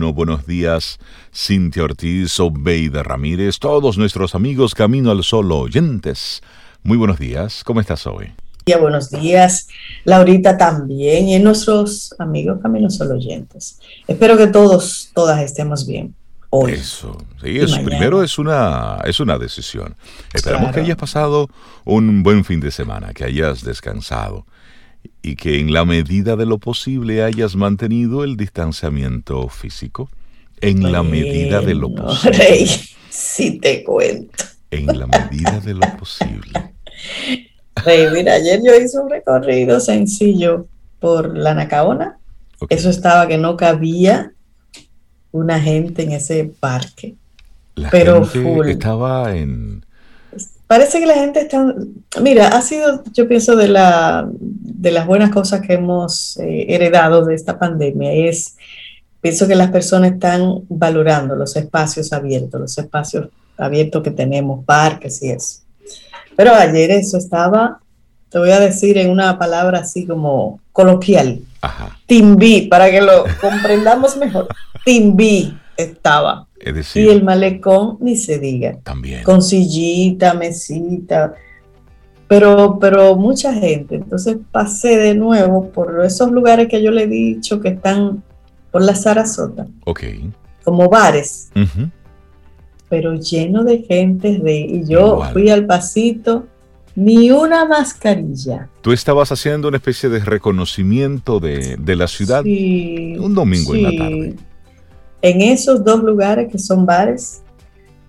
[0.00, 1.00] No, buenos días,
[1.34, 6.40] Cintia Ortiz, Obeida Ramírez, todos nuestros amigos Camino al Sol oyentes.
[6.84, 8.32] Muy buenos días, ¿cómo estás hoy?
[8.80, 9.66] Buenos días,
[10.04, 13.80] Laurita también y nuestros amigos Camino al Sol oyentes.
[14.06, 16.14] Espero que todos, todas estemos bien.
[16.50, 16.74] Hoy.
[16.74, 19.96] Eso, sí, es, primero es una, es una decisión.
[20.32, 21.48] Esperamos que hayas pasado
[21.84, 24.46] un buen fin de semana, que hayas descansado
[25.22, 30.08] y que en la medida de lo posible hayas mantenido el distanciamiento físico.
[30.60, 32.38] En la medida de lo posible.
[32.38, 32.66] Rey,
[33.10, 34.44] sí te cuento.
[34.70, 36.74] En la medida de lo posible.
[37.84, 40.66] Rey, mira, ayer yo hice un recorrido sencillo
[40.98, 42.18] por la Nacaona.
[42.68, 44.32] Eso estaba que no cabía
[45.30, 47.14] una gente en ese parque.
[47.76, 49.84] La pero gente estaba en
[50.68, 51.74] Parece que la gente está,
[52.20, 57.24] mira, ha sido, yo pienso, de, la, de las buenas cosas que hemos eh, heredado
[57.24, 58.54] de esta pandemia, es,
[59.22, 65.22] pienso que las personas están valorando los espacios abiertos, los espacios abiertos que tenemos, parques
[65.22, 65.60] y eso.
[66.36, 67.80] Pero ayer eso estaba,
[68.28, 71.98] te voy a decir en una palabra así como coloquial, Ajá.
[72.06, 74.48] Timbi, para que lo comprendamos mejor,
[74.84, 76.48] Timbi estaba
[76.94, 78.78] y el malecón, ni se diga.
[78.82, 79.22] También.
[79.22, 81.34] Con sillita, mesita.
[82.26, 83.94] Pero, pero mucha gente.
[83.94, 88.22] Entonces pasé de nuevo por esos lugares que yo le he dicho que están
[88.70, 89.66] por la Sarasota.
[89.84, 90.02] Ok.
[90.64, 91.50] Como bares.
[92.90, 94.58] Pero lleno de gente de.
[94.58, 96.46] Y yo fui al pasito.
[96.96, 98.68] Ni una mascarilla.
[98.80, 104.47] Tú estabas haciendo una especie de reconocimiento de, la ciudad un domingo en la tarde
[105.22, 107.42] en esos dos lugares que son bares,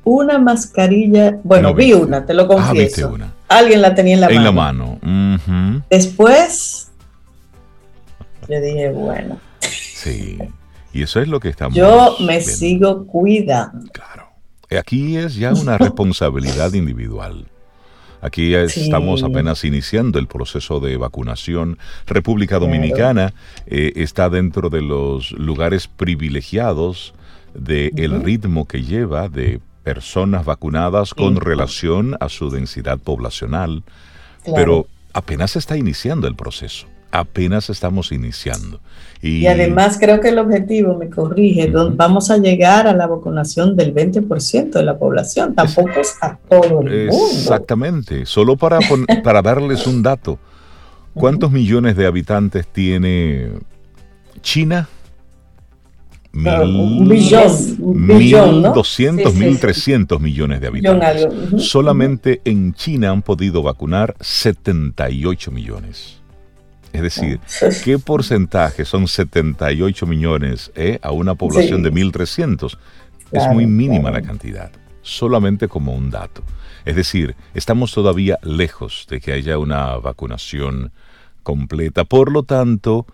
[0.03, 3.17] una mascarilla, bueno, vi una, te lo ah, confieso.
[3.47, 4.37] Alguien la tenía en la mano.
[4.37, 5.83] En la mano.
[5.89, 6.91] Después,
[8.47, 9.39] le dije, bueno.
[9.61, 10.37] Sí,
[10.93, 11.75] y eso es lo que estamos.
[11.75, 13.91] Yo me sigo cuidando.
[13.91, 14.27] Claro.
[14.77, 17.47] Aquí es ya una responsabilidad individual.
[18.21, 21.77] Aquí estamos apenas iniciando el proceso de vacunación.
[22.05, 23.33] República Dominicana
[23.65, 27.13] eh, está dentro de los lugares privilegiados
[27.53, 33.83] del ritmo que lleva de personas vacunadas con relación a su densidad poblacional.
[34.43, 38.79] Pero apenas está iniciando el proceso apenas estamos iniciando.
[39.21, 43.93] Y, además creo que el objetivo, me corrige, vamos a llegar a la vacunación del
[43.93, 46.91] 20% de la población, tampoco es, a todo el mundo.
[46.91, 48.79] Exactamente, solo para,
[49.23, 50.39] para darles un dato,
[51.13, 53.49] ¿cuántos millones de habitantes tiene
[54.41, 54.87] China?
[56.31, 58.69] un billón, un billón, ¿no?
[58.69, 61.27] 1200, 1300 millones de habitantes.
[61.57, 66.18] Solamente en China han podido vacunar 78 millones.
[66.93, 67.39] Es decir,
[67.83, 72.77] ¿qué porcentaje son 78 millones eh, a una población de 1.300?
[73.31, 76.43] es muy mínima la cantidad, solamente como un dato.
[76.85, 80.91] Es decir, estamos todavía lejos de que haya una vacunación
[81.43, 82.05] completa.
[82.05, 83.05] Por lo tanto,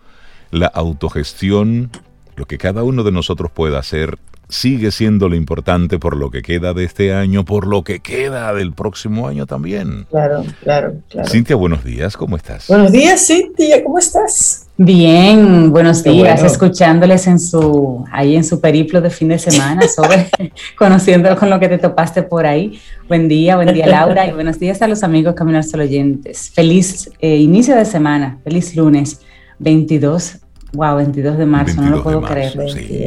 [0.50, 1.90] la autogestión,
[2.36, 6.42] lo que cada uno de nosotros pueda hacer, sigue siendo lo importante por lo que
[6.42, 10.06] queda de este año, por lo que queda del próximo año también.
[10.10, 11.28] Claro, claro, claro.
[11.28, 12.68] Cintia, buenos días, ¿cómo estás?
[12.68, 14.66] Buenos días, Cintia, ¿cómo estás?
[14.78, 20.30] Bien, buenos días, escuchándoles en su, ahí en su periplo de fin de semana, sobre
[20.78, 22.78] conociendo con lo que te topaste por ahí.
[23.08, 26.50] Buen día, buen día Laura y buenos días a los amigos Caminar Solo Oyentes.
[26.50, 29.20] Feliz eh, inicio de semana, feliz lunes
[29.58, 30.45] 22
[30.76, 32.52] Wow, 22 de marzo, no lo puedo creer.
[32.70, 33.06] Sí.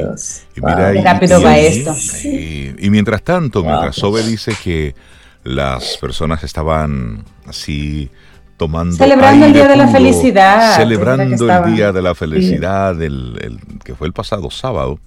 [0.56, 1.96] Y mira, rápido va esto.
[2.26, 4.96] Y mientras tanto, mientras Sobe dice que
[5.44, 8.10] las personas estaban así
[8.58, 13.96] tomando celebrando el día de la felicidad celebrando el día de la felicidad el, que
[13.96, 15.00] fue el pasado sábado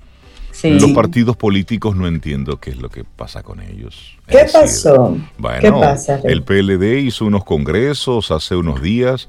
[0.65, 4.17] los partidos políticos no entiendo qué es lo que pasa con ellos.
[4.29, 9.29] Qué pasó bueno ¿Qué pasa, el PLD hizo unos congresos hace unos días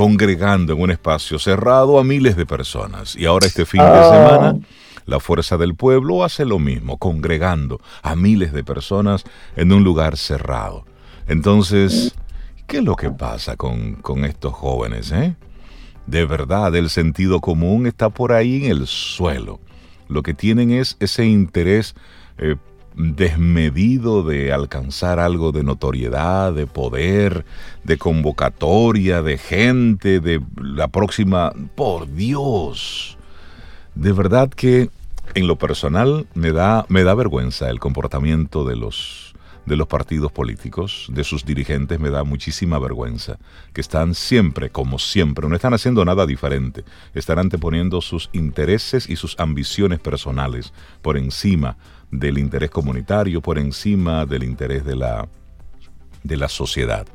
[0.00, 3.14] congregando en un espacio cerrado a miles de personas.
[3.16, 4.10] Y ahora este fin de ah.
[4.10, 4.58] semana,
[5.04, 9.24] la Fuerza del Pueblo hace lo mismo, congregando a miles de personas
[9.56, 10.86] en un lugar cerrado.
[11.26, 12.14] Entonces,
[12.66, 15.12] ¿qué es lo que pasa con, con estos jóvenes?
[15.12, 15.36] Eh?
[16.06, 19.60] De verdad, el sentido común está por ahí en el suelo.
[20.08, 21.94] Lo que tienen es ese interés
[22.38, 22.56] eh,
[22.94, 27.44] desmedido de alcanzar algo de notoriedad, de poder,
[27.84, 31.52] de convocatoria, de gente, de la próxima...
[31.74, 33.16] Por Dios.
[33.94, 34.90] De verdad que
[35.34, 39.29] en lo personal me da, me da vergüenza el comportamiento de los,
[39.66, 43.38] de los partidos políticos, de sus dirigentes, me da muchísima vergüenza,
[43.72, 46.84] que están siempre, como siempre, no están haciendo nada diferente,
[47.14, 50.72] están anteponiendo sus intereses y sus ambiciones personales
[51.02, 51.76] por encima
[52.10, 55.28] del interés comunitario, por encima del interés de la,
[56.22, 57.06] de la sociedad.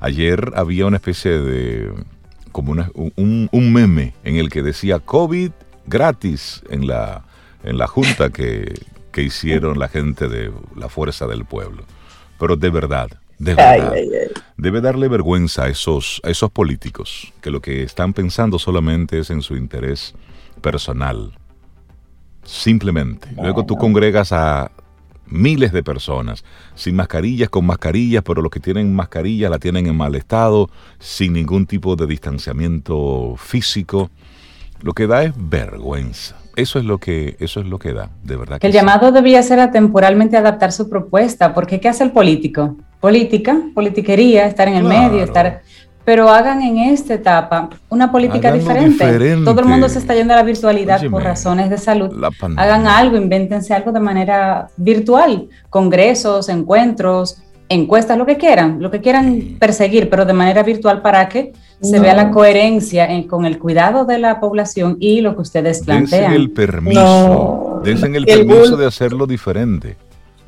[0.00, 1.92] Ayer había una especie de,
[2.52, 5.50] como un, un meme en el que decía COVID
[5.86, 7.24] gratis en la,
[7.64, 8.74] en la junta que,
[9.16, 11.84] que hicieron la gente de la Fuerza del Pueblo.
[12.38, 13.08] Pero de verdad,
[13.38, 13.94] de verdad,
[14.58, 19.30] debe darle vergüenza a esos, a esos políticos que lo que están pensando solamente es
[19.30, 20.14] en su interés
[20.60, 21.32] personal.
[22.42, 23.26] Simplemente.
[23.40, 24.70] Luego tú congregas a
[25.28, 29.96] miles de personas, sin mascarillas, con mascarillas, pero los que tienen mascarillas la tienen en
[29.96, 30.68] mal estado,
[30.98, 34.10] sin ningún tipo de distanciamiento físico.
[34.82, 36.36] Lo que da es vergüenza.
[36.56, 38.58] Eso es lo que, eso es lo que da, de verdad.
[38.58, 42.76] Que el llamado debía ser a temporalmente adaptar su propuesta, porque ¿qué hace el político?
[42.98, 45.62] Política, politiquería, estar en el medio, estar
[46.06, 49.36] pero hagan en esta etapa una política diferente.
[49.44, 52.24] Todo el mundo se está yendo a la virtualidad por razones de salud.
[52.56, 59.00] Hagan algo, invéntense algo de manera virtual, congresos, encuentros, encuestas, lo que quieran, lo que
[59.00, 64.04] quieran perseguir, pero de manera virtual para que se vea la coherencia con el cuidado
[64.04, 66.30] de la población y lo que ustedes plantean.
[66.30, 69.96] Dense el permiso, el, permiso de hacerlo diferente.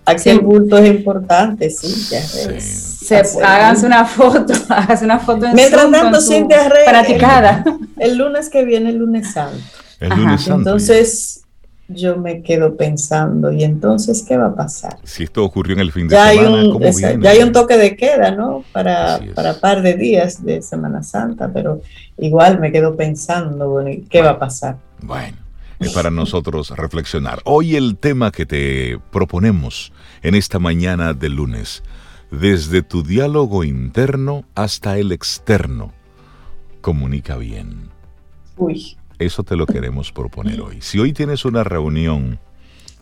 [0.07, 5.55] Aquí el bulto es importante, sí, ya Se, háganse una foto, háganse una foto en
[5.55, 7.63] Mientras tanto, sin practicada.
[7.99, 9.59] El, lunes que viene, el lunes santo.
[10.01, 10.71] El lunes santo.
[10.71, 11.43] Entonces,
[11.89, 14.99] yo me quedo pensando, ¿y entonces qué va a pasar?
[15.05, 18.63] Si esto ocurrió en el fin de semana, Ya hay un toque de queda, ¿no?
[18.73, 21.81] Para, para par de días de Semana Santa, pero
[22.19, 24.77] igual me quedo pensando, ¿qué va a pasar?
[25.01, 25.39] Bueno,
[25.81, 27.41] es para nosotros reflexionar.
[27.45, 29.93] Hoy el tema que te proponemos
[30.23, 31.83] en esta mañana de lunes,
[32.31, 35.93] desde tu diálogo interno hasta el externo,
[36.83, 37.89] comunica bien.
[38.59, 38.99] Uy.
[39.19, 40.79] Eso te lo queremos proponer hoy.
[40.81, 42.39] Si hoy tienes una reunión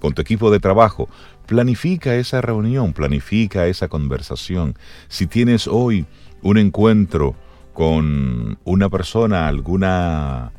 [0.00, 1.08] con tu equipo de trabajo,
[1.46, 4.76] planifica esa reunión, planifica esa conversación.
[5.08, 6.06] Si tienes hoy
[6.42, 7.34] un encuentro
[7.74, 10.52] con una persona, alguna,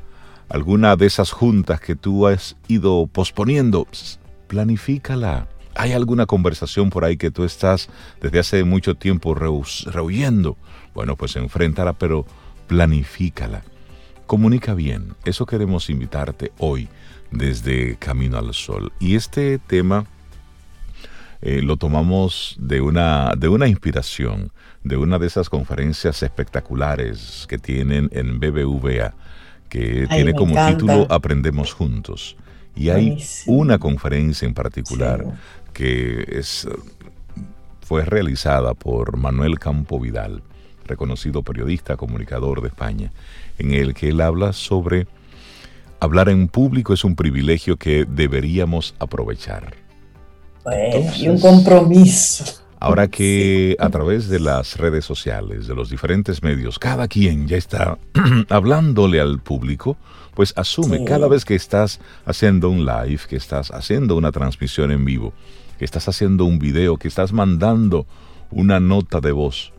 [0.50, 3.88] alguna de esas juntas que tú has ido posponiendo,
[4.48, 5.48] planifícala.
[5.74, 7.90] ¿Hay alguna conversación por ahí que tú estás
[8.22, 10.58] desde hace mucho tiempo rehuyendo?
[10.94, 12.26] Bueno, pues enfréntala, pero
[12.68, 13.64] planifícala.
[14.28, 16.90] Comunica bien, eso queremos invitarte hoy
[17.32, 18.92] desde Camino al Sol.
[19.00, 20.06] Y este tema
[21.42, 24.52] eh, lo tomamos de una, de una inspiración,
[24.84, 29.14] de una de esas conferencias espectaculares que tienen en BBVA,
[29.70, 32.36] que tiene como título Aprendemos Juntos.
[32.76, 35.24] Y hay una conferencia en particular
[35.72, 36.68] que es,
[37.80, 40.44] fue realizada por Manuel Campo Vidal,
[40.86, 43.12] reconocido periodista, comunicador de España
[43.58, 45.08] en el que él habla sobre
[46.00, 49.76] hablar en público es un privilegio que deberíamos aprovechar.
[51.16, 52.64] y un compromiso.
[52.80, 57.58] Ahora que a través de las redes sociales, de los diferentes medios, cada quien ya
[57.58, 57.98] está
[58.50, 59.98] hablándole al público,
[60.36, 65.06] pues asume cada vez que estás haciendo un live, que estás haciendo una transmisión en
[65.06, 65.34] vivo,
[65.80, 68.06] que estás haciendo un video, que estás mandando
[68.52, 69.74] una nota de voz,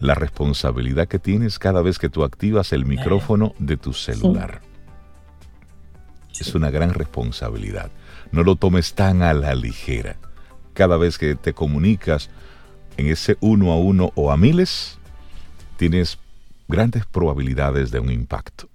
[0.00, 4.62] la responsabilidad que tienes cada vez que tú activas el micrófono de tu celular.
[6.38, 7.90] Es una gran responsabilidad.
[8.30, 10.16] No lo tomes tan a la ligera.
[10.72, 12.30] Cada vez que te comunicas
[12.96, 14.98] en ese uno a uno o a miles,
[15.76, 16.18] tienes
[16.68, 18.68] grandes probabilidades de un impacto.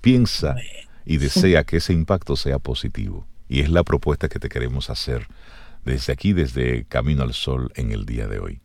[0.00, 0.56] Piensa
[1.04, 3.26] y desea que ese impacto sea positivo.
[3.48, 5.28] Y es la propuesta que te queremos hacer
[5.84, 8.60] desde aquí, desde Camino al Sol, en el día de hoy.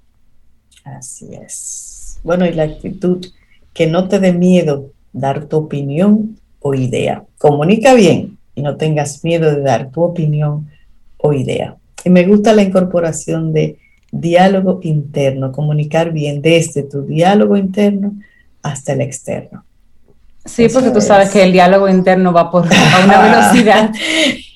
[0.83, 2.19] Así es.
[2.23, 3.25] Bueno, y la actitud,
[3.73, 7.23] que no te dé miedo dar tu opinión o idea.
[7.37, 10.69] Comunica bien y no tengas miedo de dar tu opinión
[11.17, 11.75] o idea.
[12.03, 13.77] Y me gusta la incorporación de
[14.11, 18.13] diálogo interno, comunicar bien desde tu diálogo interno
[18.61, 19.63] hasta el externo.
[20.43, 23.21] Sí, porque tú sabes que el diálogo interno va por a una
[23.53, 23.91] velocidad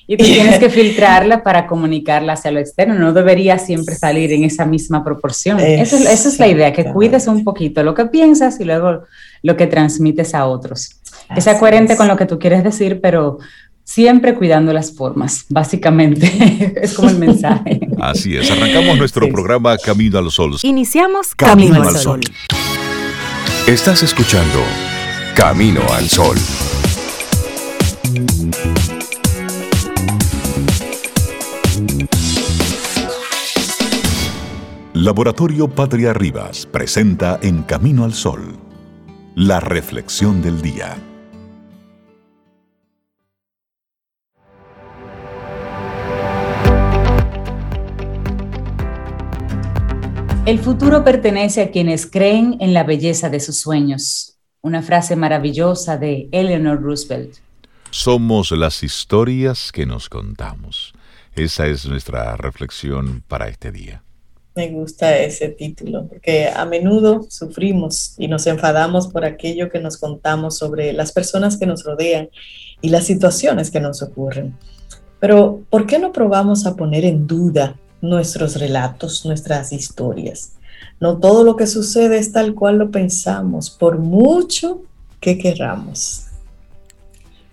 [0.06, 2.94] y tú tienes que filtrarla para comunicarla hacia lo externo.
[2.94, 5.58] No debería siempre salir en esa misma proporción.
[5.60, 9.02] Esa es, la idea, que cuides un poquito lo que piensas y luego
[9.42, 11.00] lo que transmites a otros.
[11.34, 13.38] Que sea coherente con lo que tú quieres decir, pero
[13.82, 16.74] siempre cuidando las formas, básicamente.
[16.82, 17.80] es como el mensaje.
[17.98, 18.50] Así es.
[18.50, 20.56] Arrancamos nuestro programa Camino al Sol.
[20.62, 22.20] Iniciamos Camino, al Sol.
[23.66, 24.60] Estás escuchando
[25.34, 26.36] Camino al Sol.
[34.98, 38.58] Laboratorio Patria Rivas presenta En Camino al Sol,
[39.34, 40.96] la reflexión del día.
[50.46, 54.38] El futuro pertenece a quienes creen en la belleza de sus sueños.
[54.62, 57.36] Una frase maravillosa de Eleanor Roosevelt.
[57.90, 60.94] Somos las historias que nos contamos.
[61.34, 64.05] Esa es nuestra reflexión para este día.
[64.56, 69.98] Me gusta ese título, porque a menudo sufrimos y nos enfadamos por aquello que nos
[69.98, 72.30] contamos sobre las personas que nos rodean
[72.80, 74.56] y las situaciones que nos ocurren.
[75.20, 80.54] Pero, ¿por qué no probamos a poner en duda nuestros relatos, nuestras historias?
[81.00, 84.80] No todo lo que sucede es tal cual lo pensamos, por mucho
[85.20, 86.28] que queramos.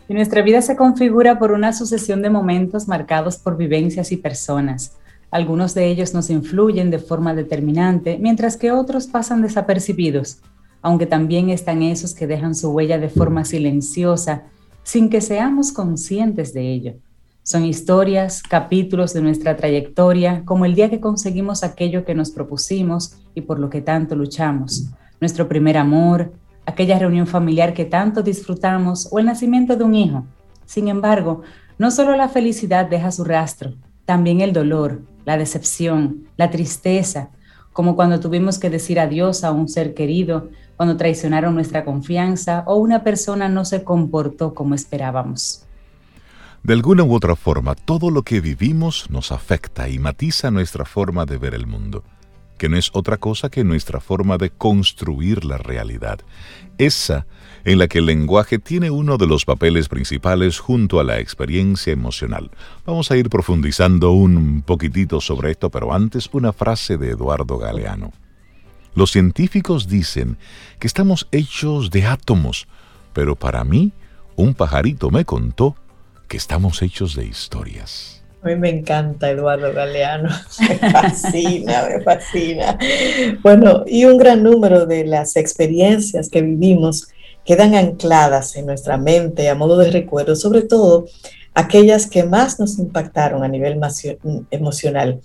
[0.07, 4.93] Y nuestra vida se configura por una sucesión de momentos marcados por vivencias y personas
[5.33, 10.43] algunos de ellos nos influyen de forma determinante, mientras que otros pasan desapercibidos,
[10.83, 14.43] aunque también están esos que dejan su huella de forma silenciosa,
[14.83, 16.93] sin que seamos conscientes de ello.
[17.41, 23.17] Son historias, capítulos de nuestra trayectoria, como el día que conseguimos aquello que nos propusimos
[23.33, 26.31] y por lo que tanto luchamos, nuestro primer amor,
[26.67, 30.27] aquella reunión familiar que tanto disfrutamos o el nacimiento de un hijo.
[30.67, 31.41] Sin embargo,
[31.79, 33.73] no solo la felicidad deja su rastro,
[34.13, 37.31] también el dolor, la decepción, la tristeza,
[37.71, 42.75] como cuando tuvimos que decir adiós a un ser querido, cuando traicionaron nuestra confianza o
[42.75, 45.65] una persona no se comportó como esperábamos.
[46.61, 51.25] De alguna u otra forma, todo lo que vivimos nos afecta y matiza nuestra forma
[51.25, 52.03] de ver el mundo,
[52.57, 56.19] que no es otra cosa que nuestra forma de construir la realidad.
[56.77, 57.25] Esa
[57.65, 61.93] en la que el lenguaje tiene uno de los papeles principales junto a la experiencia
[61.93, 62.51] emocional.
[62.85, 68.11] Vamos a ir profundizando un poquitito sobre esto, pero antes una frase de Eduardo Galeano.
[68.95, 70.37] Los científicos dicen
[70.79, 72.67] que estamos hechos de átomos,
[73.13, 73.93] pero para mí
[74.35, 75.75] un pajarito me contó
[76.27, 78.12] que estamos hechos de historias.
[78.43, 82.77] A mí me encanta Eduardo Galeano, me fascina, me fascina.
[83.41, 87.07] Bueno, y un gran número de las experiencias que vivimos
[87.45, 91.05] quedan ancladas en nuestra mente a modo de recuerdo, sobre todo
[91.53, 93.79] aquellas que más nos impactaron a nivel
[94.51, 95.21] emocional.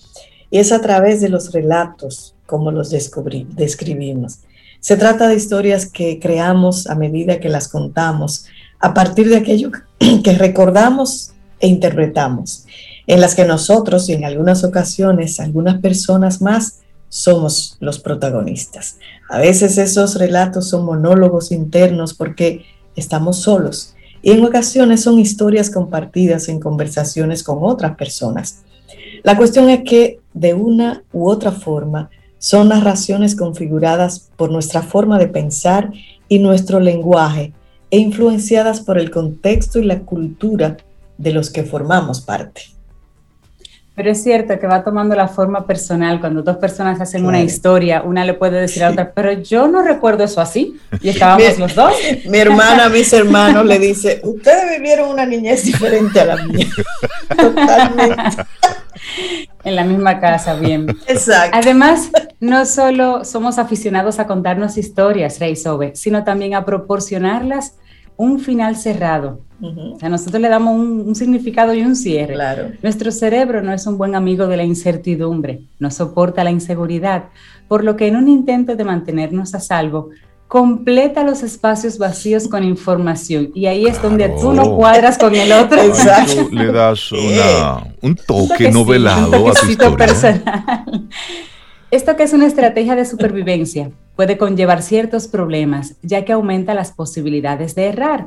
[0.50, 4.40] Y es a través de los relatos como los describimos.
[4.80, 8.46] Se trata de historias que creamos a medida que las contamos,
[8.78, 9.72] a partir de aquello
[10.22, 12.66] que recordamos e interpretamos,
[13.08, 18.98] en las que nosotros y en algunas ocasiones algunas personas más somos los protagonistas.
[19.30, 25.70] A veces esos relatos son monólogos internos porque estamos solos y en ocasiones son historias
[25.70, 28.58] compartidas en conversaciones con otras personas.
[29.24, 35.18] La cuestión es que de una u otra forma son narraciones configuradas por nuestra forma
[35.18, 35.90] de pensar
[36.28, 37.54] y nuestro lenguaje
[37.90, 40.76] e influenciadas por el contexto y la cultura
[41.16, 42.77] de los que formamos parte.
[43.98, 46.20] Pero es cierto que va tomando la forma personal.
[46.20, 49.82] Cuando dos personas hacen una historia, una le puede decir a otra, pero yo no
[49.82, 50.78] recuerdo eso así.
[51.00, 51.92] Y estábamos los dos.
[52.26, 56.68] Mi hermana, mis hermanos le dice, ustedes vivieron una niñez diferente a la mía.
[57.36, 58.44] Totalmente.
[59.64, 60.96] En la misma casa, bien.
[61.08, 61.58] Exacto.
[61.60, 67.74] Además, no solo somos aficionados a contarnos historias, Rey Sobe, sino también a proporcionarlas
[68.18, 72.34] un final cerrado o sea, nosotros le damos un, significado y un cierre.
[72.34, 72.70] Claro.
[72.82, 77.24] Nuestro cerebro no es un buen amigo de la incertidumbre, no soporta la inseguridad,
[77.66, 80.10] por lo que en un intento de mantenernos a salvo,
[80.46, 85.50] completa los espacios vacíos con información y ahí es donde tú no cuadras con el
[85.52, 85.82] otro.
[85.82, 86.48] Exacto.
[86.52, 89.96] le das un toque novelado a tu historia.
[89.96, 91.08] personal.
[91.90, 96.90] Esto que es una estrategia de supervivencia puede conllevar ciertos problemas, ya que aumenta las
[96.90, 98.26] posibilidades de errar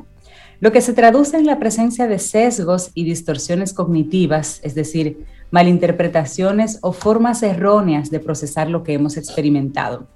[0.62, 6.78] lo que se traduce en la presencia de sesgos y distorsiones cognitivas, es decir, malinterpretaciones
[6.82, 10.08] o formas erróneas de procesar lo que hemos experimentado.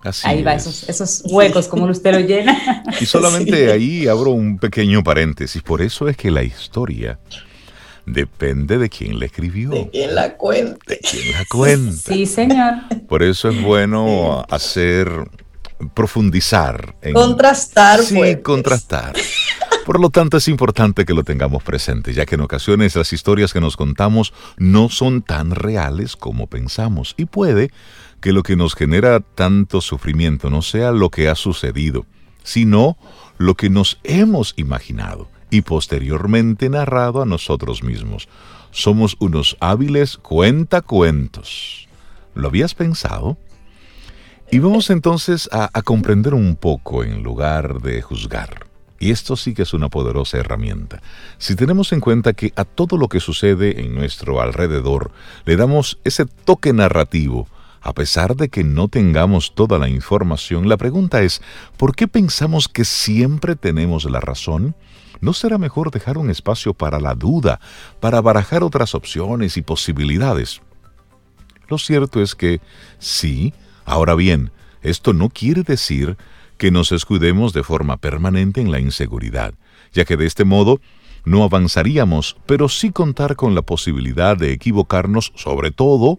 [0.00, 2.82] Así ahí va, esos, huecos, como usted lo llena.
[3.00, 5.62] Y solamente ahí abro un pequeño paréntesis.
[5.62, 7.20] Por eso es que la historia
[8.06, 9.70] depende de quién la escribió.
[9.70, 10.78] De quién la cuenta.
[10.86, 12.12] De quién la cuenta.
[12.12, 12.74] Sí, señor.
[13.08, 15.10] Por eso es bueno hacer,
[15.94, 16.96] profundizar.
[17.02, 18.02] En, contrastar.
[18.02, 19.14] Sí, contrastar.
[19.84, 23.52] Por lo tanto, es importante que lo tengamos presente, ya que en ocasiones las historias
[23.52, 27.72] que nos contamos no son tan reales como pensamos y puede
[28.20, 32.06] que lo que nos genera tanto sufrimiento no sea lo que ha sucedido,
[32.44, 32.96] sino
[33.38, 38.26] lo que nos hemos imaginado y posteriormente narrado a nosotros mismos.
[38.70, 41.88] Somos unos hábiles cuentacuentos.
[42.34, 43.36] ¿Lo habías pensado?
[44.50, 48.64] Y vamos entonces a, a comprender un poco en lugar de juzgar.
[48.98, 51.02] Y esto sí que es una poderosa herramienta.
[51.36, 55.10] Si tenemos en cuenta que a todo lo que sucede en nuestro alrededor
[55.44, 57.46] le damos ese toque narrativo,
[57.82, 61.42] a pesar de que no tengamos toda la información, la pregunta es,
[61.76, 64.74] ¿por qué pensamos que siempre tenemos la razón?
[65.22, 67.60] ¿No será mejor dejar un espacio para la duda,
[68.00, 70.60] para barajar otras opciones y posibilidades?
[71.68, 72.60] Lo cierto es que
[72.98, 74.50] sí, ahora bien,
[74.82, 76.16] esto no quiere decir
[76.58, 79.54] que nos escudemos de forma permanente en la inseguridad,
[79.92, 80.80] ya que de este modo
[81.24, 86.18] no avanzaríamos, pero sí contar con la posibilidad de equivocarnos sobre todo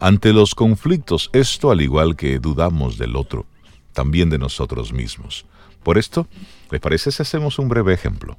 [0.00, 3.44] ante los conflictos, esto al igual que dudamos del otro,
[3.92, 5.44] también de nosotros mismos.
[5.82, 6.26] Por esto,
[6.70, 8.36] ¿les parece si hacemos un breve ejemplo?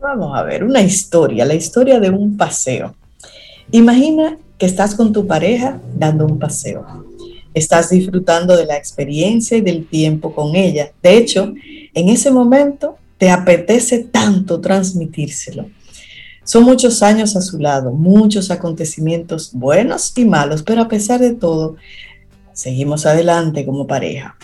[0.00, 2.94] Vamos a ver, una historia, la historia de un paseo.
[3.72, 7.04] Imagina que estás con tu pareja dando un paseo.
[7.54, 10.92] Estás disfrutando de la experiencia y del tiempo con ella.
[11.02, 11.52] De hecho,
[11.94, 15.68] en ese momento te apetece tanto transmitírselo.
[16.44, 21.34] Son muchos años a su lado, muchos acontecimientos buenos y malos, pero a pesar de
[21.34, 21.76] todo,
[22.52, 24.36] seguimos adelante como pareja.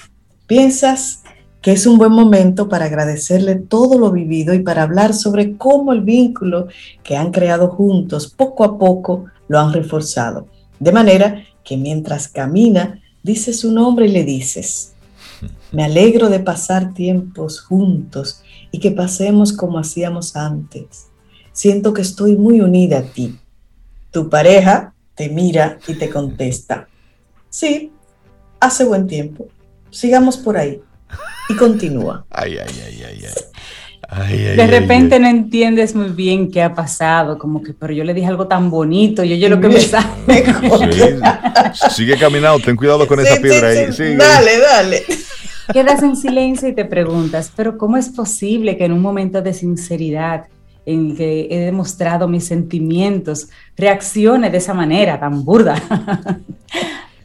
[0.47, 1.24] Piensas
[1.65, 5.95] que es un buen momento para agradecerle todo lo vivido y para hablar sobre cómo
[5.95, 6.69] el vínculo
[7.03, 10.47] que han creado juntos poco a poco lo han reforzado.
[10.79, 14.93] De manera que mientras camina, dices su nombre y le dices,
[15.73, 21.07] me alegro de pasar tiempos juntos y que pasemos como hacíamos antes.
[21.53, 23.39] Siento que estoy muy unida a ti.
[24.11, 26.89] Tu pareja te mira y te contesta,
[27.49, 27.91] sí,
[28.61, 29.47] hace buen tiempo,
[29.91, 30.83] sigamos por ahí.
[31.49, 32.25] Y continúa.
[32.31, 33.25] Ay, ay, ay, ay,
[34.19, 34.57] ay.
[34.57, 38.27] de repente no entiendes muy bien qué ha pasado, como que, pero yo le dije
[38.27, 40.07] algo tan bonito, yo yo lo que me sale.
[41.91, 44.17] sigue caminando, ten cuidado con esa piedra ahí.
[44.17, 45.03] Dale, dale.
[45.73, 49.53] Quedas en silencio y te preguntas, pero ¿cómo es posible que en un momento de
[49.53, 50.47] sinceridad,
[50.87, 55.75] en el que he demostrado mis sentimientos, reaccione de esa manera tan burda?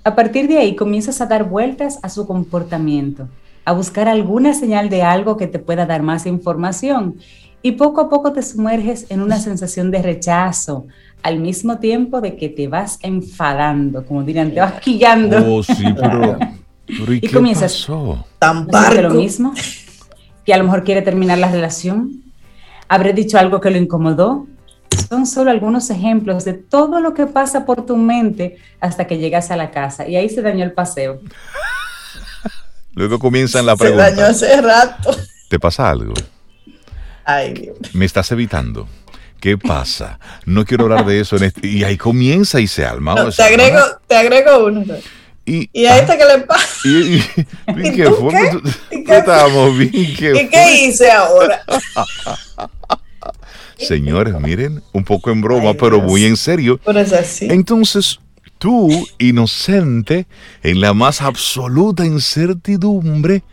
[0.03, 3.27] a partir de ahí comienzas a dar vueltas a su comportamiento
[3.65, 7.17] a buscar alguna señal de algo que te pueda dar más información
[7.61, 10.87] y poco a poco te sumerges en una sensación de rechazo,
[11.21, 15.55] al mismo tiempo de que te vas enfadando, como dirían, te vas quillando.
[15.55, 16.37] Oh, sí, pero,
[16.87, 18.25] ¿y, comienzas pasó?
[18.39, 18.67] tan
[19.01, 19.53] lo mismo,
[20.45, 22.23] que a lo mejor quiere terminar la relación,
[22.87, 24.47] habré dicho algo que lo incomodó.
[25.09, 29.51] Son solo algunos ejemplos de todo lo que pasa por tu mente hasta que llegas
[29.51, 31.19] a la casa y ahí se dañó el paseo.
[32.99, 34.09] Luego comienzan la pregunta.
[34.09, 35.15] Se dañó hace rato.
[35.47, 36.13] ¿Te pasa algo?
[37.23, 37.77] Ay, Dios.
[37.93, 38.89] Me estás evitando.
[39.39, 40.19] ¿Qué pasa?
[40.43, 41.37] No quiero hablar de eso.
[41.37, 41.65] En este...
[41.65, 43.15] Y ahí comienza y se alma.
[43.31, 44.83] te, agrego, te agrego uno.
[45.45, 46.67] Y, ¿Y a esta qué le pasa?
[46.83, 47.23] ¿Y, y,
[47.87, 48.33] y qué fue?
[48.91, 49.17] ¿Y qué?
[49.19, 49.91] Estábamos bien.
[50.17, 51.63] ¿qué, ¿Y qué hice ahora?
[53.77, 56.81] Señores, miren, un poco en broma, pero muy en serio.
[56.83, 57.47] Pero es así.
[57.49, 58.19] Entonces,
[58.59, 60.27] tú, inocente,
[60.61, 63.43] en la más absoluta incertidumbre,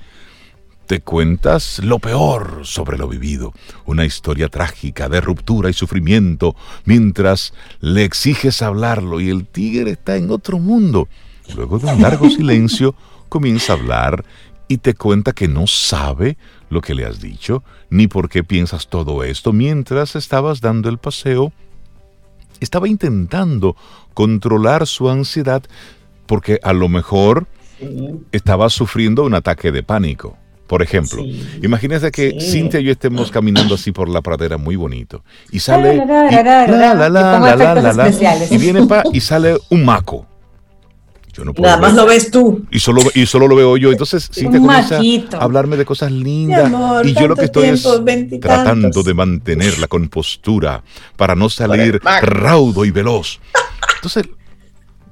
[0.87, 3.53] te cuentas lo peor sobre lo vivido,
[3.87, 10.17] una historia trágica de ruptura y sufrimiento, mientras le exiges hablarlo y el tigre está
[10.17, 11.09] en otro mundo.
[11.57, 12.95] Luego de un largo silencio,
[13.29, 14.25] comienza a hablar
[14.69, 16.37] y te cuenta que no sabe
[16.71, 20.99] lo que le has dicho, ni por qué piensas todo esto mientras estabas dando el
[20.99, 21.53] paseo.
[22.61, 23.77] Estaba intentando
[24.15, 25.63] controlar su ansiedad
[26.27, 27.47] porque a lo mejor
[28.33, 30.37] estaba sufriendo un ataque de pánico.
[30.67, 31.23] Por ejemplo,
[31.63, 36.03] imagínese que Cintia y yo estemos caminando así por la pradera muy bonito y sale
[38.51, 40.27] y viene pa, y sale un maco.
[41.37, 42.65] Yo no puedo Nada más lo ves tú.
[42.71, 43.93] Y solo, y solo lo veo yo.
[43.93, 44.99] Entonces Cintia comienza
[45.39, 46.73] a hablarme de cosas lindas.
[47.05, 47.87] y yo lo que estoy es
[48.41, 50.83] tratando de mantener la compostura
[51.17, 53.39] para no salir raudo y veloz.
[53.97, 54.25] Entonces,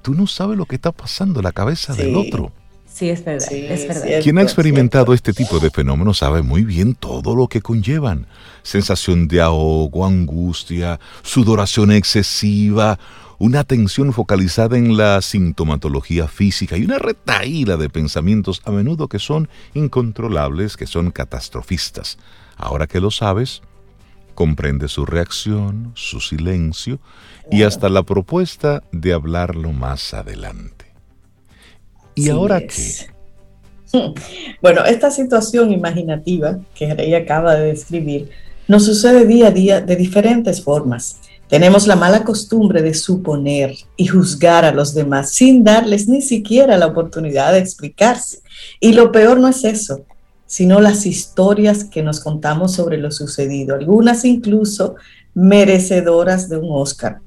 [0.00, 2.52] tú no sabes lo que está pasando en la cabeza del otro.
[2.94, 3.52] Sí, es verdad.
[3.52, 4.22] es verdad.
[4.22, 8.28] Quien ha experimentado este tipo de fenómenos sabe muy bien todo lo que conllevan.
[8.62, 13.00] Sensación de ahogo, angustia, sudoración excesiva,
[13.40, 19.18] una atención focalizada en la sintomatología física y una retaíla de pensamientos a menudo que
[19.18, 22.16] son incontrolables, que son catastrofistas.
[22.56, 23.62] Ahora que lo sabes,
[24.36, 27.00] comprende su reacción, su silencio
[27.50, 30.83] y hasta la propuesta de hablarlo más adelante.
[32.14, 33.14] ¿Y ahora qué?
[34.60, 38.28] Bueno, esta situación imaginativa que Rey acaba de describir
[38.66, 41.20] nos sucede día a día de diferentes formas.
[41.48, 46.78] Tenemos la mala costumbre de suponer y juzgar a los demás sin darles ni siquiera
[46.78, 48.40] la oportunidad de explicarse.
[48.80, 50.06] Y lo peor no es eso,
[50.46, 54.94] sino las historias que nos contamos sobre lo sucedido, algunas incluso
[55.34, 57.20] merecedoras de un Oscar.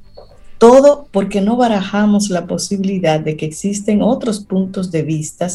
[0.58, 5.48] Todo porque no barajamos la posibilidad de que existen otros puntos de vista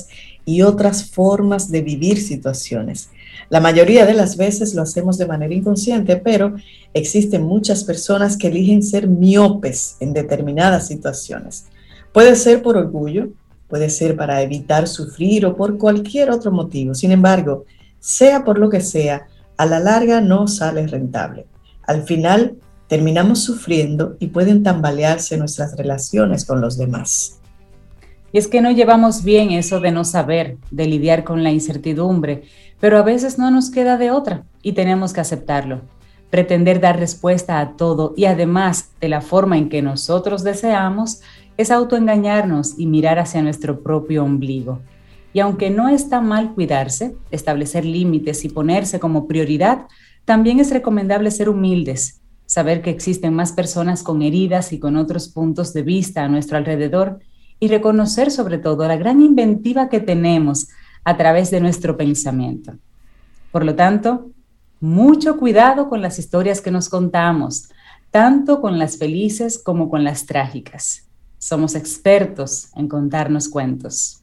[0.45, 3.11] y otras formas de vivir situaciones.
[3.49, 6.55] La mayoría de las veces lo hacemos de manera inconsciente, pero
[6.95, 11.67] existen muchas personas que eligen ser miopes en determinadas situaciones.
[12.13, 13.31] Puede ser por orgullo,
[13.69, 16.95] puede ser para evitar sufrir o por cualquier otro motivo.
[16.95, 17.65] Sin embargo,
[17.99, 21.47] sea por lo que sea, a la larga no sale rentable.
[21.87, 22.57] Al final
[22.93, 27.41] terminamos sufriendo y pueden tambalearse nuestras relaciones con los demás.
[28.33, 32.43] Y es que no llevamos bien eso de no saber, de lidiar con la incertidumbre,
[32.81, 35.81] pero a veces no nos queda de otra y tenemos que aceptarlo.
[36.29, 41.23] Pretender dar respuesta a todo y además de la forma en que nosotros deseamos
[41.57, 44.81] es autoengañarnos y mirar hacia nuestro propio ombligo.
[45.33, 49.87] Y aunque no está mal cuidarse, establecer límites y ponerse como prioridad,
[50.27, 52.19] también es recomendable ser humildes
[52.53, 56.59] saber que existen más personas con heridas y con otros puntos de vista a nuestro
[56.59, 57.19] alrededor
[57.59, 60.69] y reconocer sobre todo la gran inventiva que tenemos
[61.03, 62.75] a través de nuestro pensamiento.
[63.53, 64.33] Por lo tanto,
[64.81, 67.71] mucho cuidado con las historias que nos contamos,
[68.11, 71.09] tanto con las felices como con las trágicas.
[71.39, 74.21] Somos expertos en contarnos cuentos.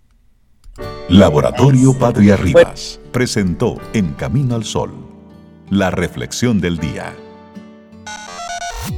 [1.10, 4.92] Laboratorio Patria Rivas presentó En Camino al Sol,
[5.72, 7.15] la reflexión del día.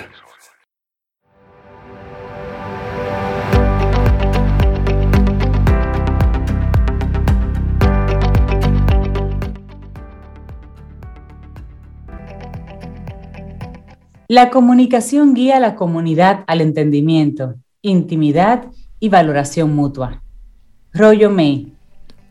[14.28, 18.68] La comunicación guía a la comunidad al entendimiento, intimidad
[19.00, 20.22] y valoración mutua.
[20.94, 21.72] Rollo May.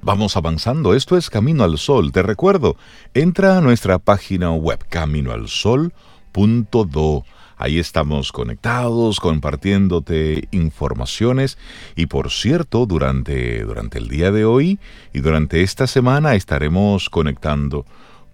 [0.03, 2.13] Vamos avanzando, esto es Camino al Sol.
[2.13, 2.77] Te recuerdo,
[3.15, 7.25] entra a nuestra página web caminoalsol.do.
[7.57, 11.57] Ahí estamos conectados, compartiéndote informaciones
[11.97, 14.79] y por cierto, durante, durante el día de hoy
[15.15, 17.87] y durante esta semana estaremos conectando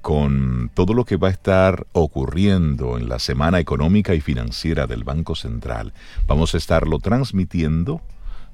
[0.02, 5.04] con todo lo que va a estar ocurriendo en la Semana Económica y Financiera del
[5.04, 5.92] Banco Central.
[6.26, 8.02] Vamos a estarlo transmitiendo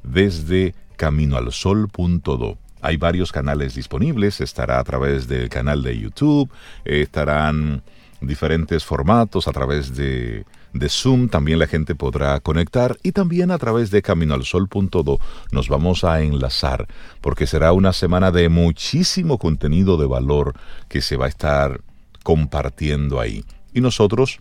[0.03, 2.59] desde caminoalsol.do.
[2.81, 6.51] Hay varios canales disponibles, estará a través del canal de YouTube,
[6.85, 7.83] estarán
[8.21, 13.59] diferentes formatos a través de, de, Zoom, también la gente podrá conectar y también a
[13.59, 15.19] través de caminoalsol.do
[15.51, 16.87] nos vamos a enlazar
[17.21, 20.55] porque será una semana de muchísimo contenido de valor
[20.89, 21.81] que se va a estar
[22.23, 23.45] compartiendo ahí.
[23.75, 24.41] Y nosotros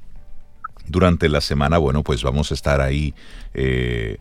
[0.88, 3.14] durante la semana, bueno, pues vamos a estar ahí
[3.54, 4.18] eh,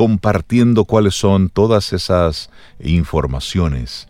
[0.00, 2.48] compartiendo cuáles son todas esas
[2.82, 4.08] informaciones.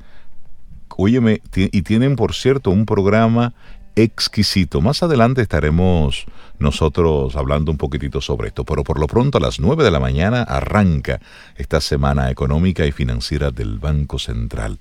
[0.96, 3.54] Óyeme, y tienen por cierto un programa
[3.96, 4.80] exquisito.
[4.80, 6.26] Más adelante estaremos
[6.60, 9.98] nosotros hablando un poquitito sobre esto, pero por lo pronto a las 9 de la
[9.98, 11.20] mañana arranca
[11.56, 14.78] esta semana económica y financiera del Banco Central.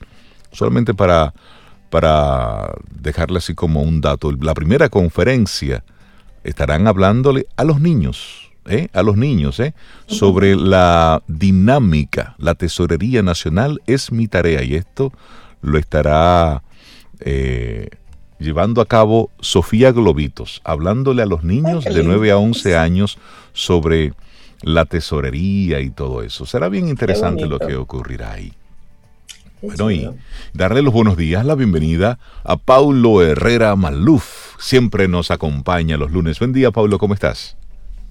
[0.51, 1.33] Solamente para,
[1.89, 5.83] para dejarle así como un dato, la primera conferencia
[6.43, 8.87] estarán hablándole a los niños, ¿eh?
[8.93, 9.73] a los niños ¿eh?
[10.07, 12.35] sobre la dinámica.
[12.37, 15.11] La Tesorería Nacional es mi tarea y esto
[15.61, 16.63] lo estará
[17.19, 17.89] eh,
[18.39, 23.17] llevando a cabo Sofía Globitos, hablándole a los niños de 9 a 11 años
[23.53, 24.13] sobre
[24.61, 26.45] la tesorería y todo eso.
[26.45, 28.53] Será bien interesante lo que ocurrirá ahí.
[29.61, 30.09] bueno, y
[30.53, 34.55] darle los buenos días, la bienvenida a Paulo Herrera Maluf.
[34.59, 36.39] Siempre nos acompaña los lunes.
[36.39, 37.58] Buen día, Paulo, ¿cómo estás?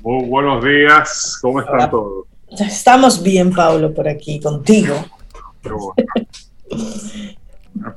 [0.03, 2.27] Muy buenos días, ¿cómo están todos?
[2.51, 4.95] Estamos bien, Pablo, por aquí, contigo.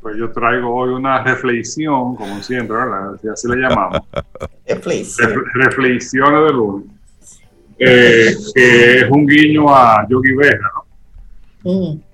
[0.02, 3.14] Pues yo traigo hoy una reflexión, como siempre, ¿verdad?
[3.32, 4.02] Así le llamamos.
[4.68, 6.88] Reflexiones de lunes.
[7.78, 10.72] Eh, que es un guiño a Yogi Berra,
[11.64, 11.72] ¿no?
[11.72, 12.11] Mm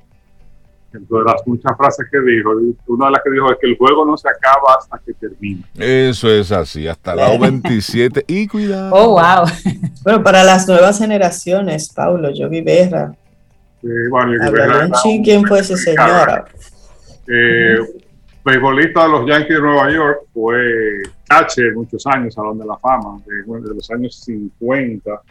[0.99, 2.51] de las muchas frases que dijo,
[2.88, 5.63] una de las que dijo es que el juego no se acaba hasta que termine.
[5.75, 8.93] Eso es así, hasta la 27 y cuidado.
[8.93, 9.47] Oh, wow.
[10.03, 13.13] Bueno, para las nuevas generaciones, Paulo, yo vi Berra.
[14.10, 14.31] bueno,
[15.23, 16.45] ¿Quién fue ese señor?
[17.27, 17.77] Eh,
[18.45, 23.19] beisbolista de los Yankees de Nueva York, fue catcher muchos años, Salón de la Fama,
[23.25, 25.21] de, de los años 50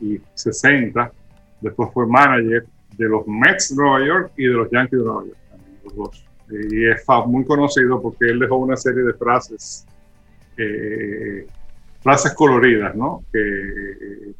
[0.00, 1.12] y 60.
[1.60, 5.24] Después fue manager de los Mets de Nueva York y de los Yankees de Nueva
[5.24, 6.14] York.
[6.50, 9.86] Y es muy conocido porque él dejó una serie de frases,
[10.56, 11.46] eh,
[12.02, 13.24] frases coloridas, ¿no?
[13.32, 14.34] Que,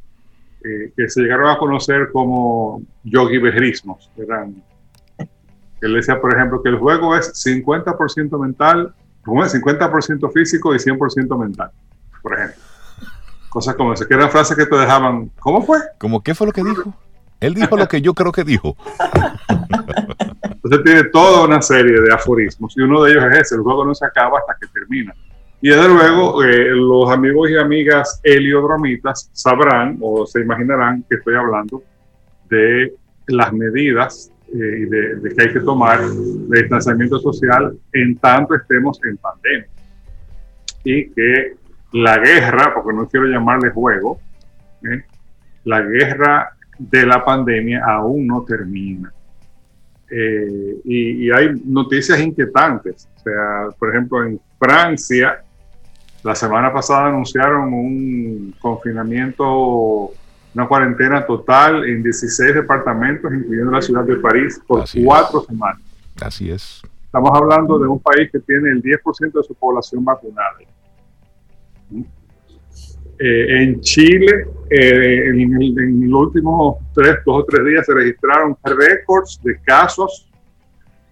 [0.65, 4.11] eh, que se llegaron a conocer como yogi bejrismos.
[4.17, 4.63] Eran,
[5.81, 11.71] él decía, por ejemplo, que el juego es 50% mental, 50% físico y 100% mental,
[12.23, 12.63] por ejemplo.
[13.49, 15.79] Cosas como esas, que eran frases que te dejaban, ¿cómo fue?
[15.99, 16.95] ¿Cómo qué fue lo que dijo?
[17.41, 18.77] Él dijo lo que yo creo que dijo.
[20.43, 23.85] Entonces tiene toda una serie de aforismos y uno de ellos es ese, el juego
[23.85, 25.15] no se acaba hasta que termina.
[25.61, 31.35] Y desde luego eh, los amigos y amigas heliodromitas sabrán o se imaginarán que estoy
[31.35, 31.83] hablando
[32.49, 32.95] de
[33.27, 39.01] las medidas eh, de, de, que hay que tomar de distanciamiento social en tanto estemos
[39.05, 39.69] en pandemia.
[40.85, 41.57] Y que
[41.93, 44.21] la guerra, porque no quiero llamarle juego,
[44.83, 45.05] ¿eh?
[45.65, 49.13] la guerra de la pandemia aún no termina.
[50.11, 53.09] Eh, y, hay noticias inquietantes.
[53.17, 55.43] O sea, por ejemplo, en Francia,
[56.23, 60.13] la semana pasada anunciaron un confinamiento,
[60.55, 65.83] una cuarentena total en 16 departamentos, incluyendo la ciudad de París, por cuatro semanas.
[66.21, 66.83] Así es.
[67.05, 70.59] Estamos hablando de un país que tiene el 10% de su población vacunada.
[73.27, 79.41] Eh, en Chile, eh, en, los últimos tres, dos o tres días se registraron récords
[79.43, 80.29] de casos,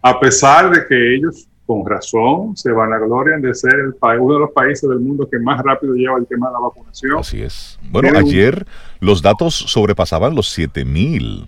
[0.02, 4.34] a pesar de que ellos, con razón, se van a gloria de ser el uno
[4.34, 7.18] de los países del mundo que más rápido lleva el tema de la vacunación.
[7.18, 7.78] Así es.
[7.90, 8.66] Bueno, ayer
[9.00, 11.46] los datos sobrepasaban los 7000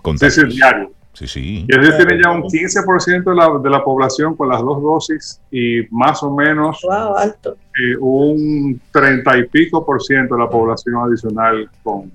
[0.00, 0.34] contagios.
[0.34, 0.92] Sí, sí, diario.
[1.12, 1.66] Sí, sí.
[1.68, 5.40] Y ellos tienen ya un 15% de la, de la población con las dos dosis
[5.50, 11.68] y más o menos eh, un 30 y pico por ciento de la población adicional
[11.82, 12.10] con,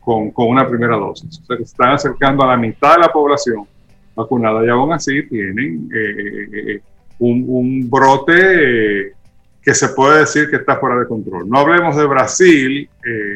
[0.00, 1.40] con, con, una primera dosis.
[1.42, 3.66] O sea que se están acercando a la mitad de la población
[4.14, 6.80] vacunada y aún así tienen eh, eh,
[7.18, 9.14] un, un, brote
[9.62, 11.48] que se puede decir que está fuera de control.
[11.48, 12.88] No hablemos de Brasil,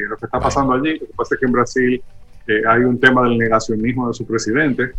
[0.09, 2.03] lo que está pasando allí, lo que pasa es que en Brasil
[2.47, 4.91] hay un tema del negacionismo de su presidente.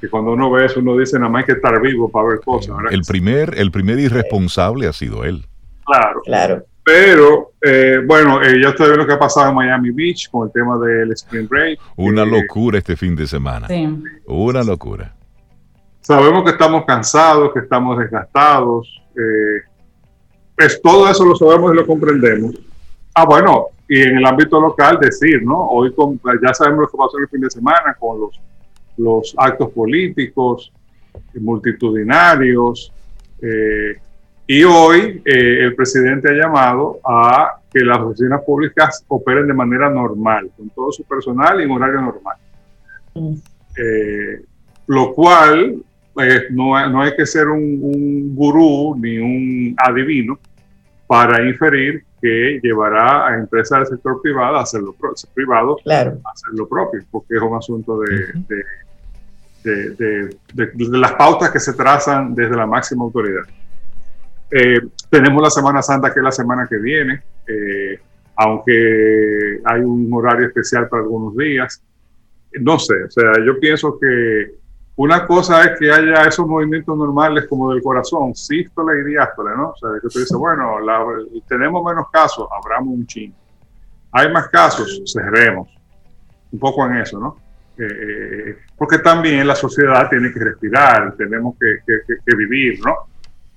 [0.00, 2.40] Que cuando uno ve eso, uno dice, nada más hay que estar vivo para ver
[2.40, 2.76] cosas.
[2.90, 5.46] El primer, el primer irresponsable ha sido él.
[5.84, 6.22] Claro.
[6.24, 6.64] Claro.
[6.84, 10.48] Pero, eh, bueno, eh, ya ustedes ven lo que ha pasado en Miami Beach con
[10.48, 11.78] el tema del Spring Break.
[11.96, 13.68] Una locura este fin de semana.
[13.68, 13.88] Sí.
[14.26, 15.14] Una locura.
[16.00, 19.00] Sabemos que estamos cansados, que estamos desgastados.
[19.14, 19.62] Eh,
[20.56, 22.52] pues todo eso lo sabemos y lo comprendemos.
[23.14, 25.68] Ah, bueno, y en el ámbito local decir, ¿no?
[25.68, 25.94] Hoy
[26.42, 28.40] ya sabemos lo que pasó el fin de semana con los,
[28.96, 30.72] los actos políticos
[31.34, 32.90] multitudinarios.
[33.42, 33.98] Eh,
[34.46, 39.90] y hoy eh, el presidente ha llamado a que las oficinas públicas operen de manera
[39.90, 42.36] normal, con todo su personal y en horario normal.
[43.76, 44.40] Eh,
[44.86, 45.84] lo cual
[46.48, 50.38] no, no, hay que ser un, un gurú ni un adivino
[51.12, 54.94] para inferir que llevará a empresas del sector privado a hacer lo,
[55.34, 58.64] privado a hacer lo propio, porque es un asunto de,
[59.62, 63.42] de, de, las pautas que se trazan desde la máxima autoridad.
[64.50, 68.00] Eh, tenemos la Semana Santa, que es la semana que viene, eh,
[68.36, 71.82] aunque hay un horario especial para algunos días.
[72.58, 74.54] No sé, o sea, yo pienso que
[74.96, 79.70] una cosa es que haya esos movimientos normales como del corazón, sístole y diástole, ¿no?
[79.70, 80.76] O sea, que tú dices, bueno,
[81.48, 83.36] tenemos menos casos, abramos un chingo.
[84.12, 85.68] Hay más casos, cerremos.
[86.52, 87.36] Un poco en eso, ¿no?
[87.78, 92.94] Eh, eh, porque también la sociedad tiene que respirar, tenemos que, que, vivir, ¿no?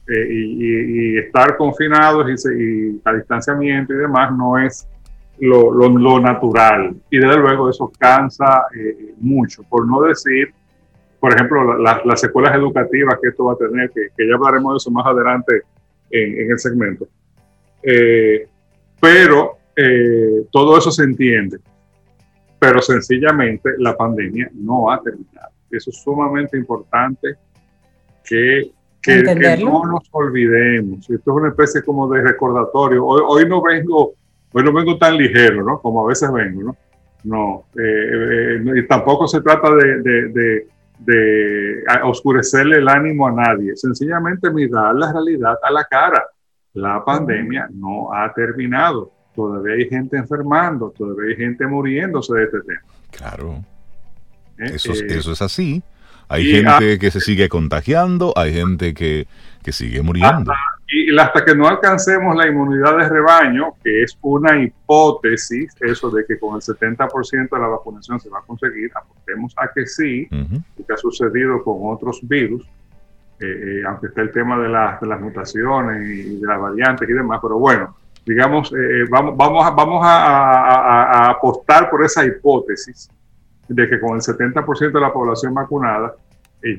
[0.07, 4.87] Eh, y, estar confinados y, y, a distanciamiento y demás no es
[5.39, 6.95] lo, lo, lo natural.
[7.09, 8.63] Y desde luego eso cansa
[9.17, 10.53] mucho, por no decir
[11.25, 14.91] por ejemplo, las secuelas educativas que esto va a tener, que, ya hablaremos de eso
[14.91, 15.63] más adelante
[16.11, 17.07] en, el segmento.
[17.81, 18.47] Eh,
[19.01, 21.57] pero eh, todo eso se entiende,
[22.59, 25.49] pero sencillamente la pandemia no ha terminado.
[25.71, 27.37] Eso es sumamente importante
[28.23, 28.69] que,
[29.01, 29.23] que,
[29.63, 31.09] no nos olvidemos.
[31.09, 33.03] Esto es una especie como de recordatorio.
[33.03, 34.13] Hoy, hoy, no vengo,
[34.53, 35.81] hoy no vengo tan ligero, ¿no?
[35.81, 36.77] Como a veces vengo, ¿no?
[37.23, 40.74] No, eh, y tampoco se trata de de
[42.03, 46.23] oscurecerle el ánimo a nadie, sencillamente mirar la realidad a la cara.
[46.73, 49.11] La pandemia no ha terminado.
[49.35, 52.81] Todavía hay gente enfermando, todavía hay gente muriéndose de este tema.
[53.11, 53.63] Claro.
[54.57, 54.71] ¿Eh?
[54.75, 55.83] Eso, eh, eso, es así.
[56.27, 59.27] Hay gente que se sigue contagiando, hay gente que,
[59.63, 60.51] que sigue muriendo.
[60.87, 66.25] Y hasta que no alcancemos la inmunidad de rebaño, que es una hipótesis, eso de
[66.25, 70.27] que con el 70% de la vacunación se va a conseguir, apostemos a que sí,
[70.29, 72.63] que ha sucedido con otros virus,
[73.39, 77.13] eh, eh, aunque está el tema de, de, las mutaciones y de las variantes y
[77.13, 77.95] demás, pero bueno,
[78.25, 83.09] digamos, eh, vamos, vamos, a, vamos a, apostar por esa hipótesis
[83.67, 86.15] de que con el 70% de la población vacunada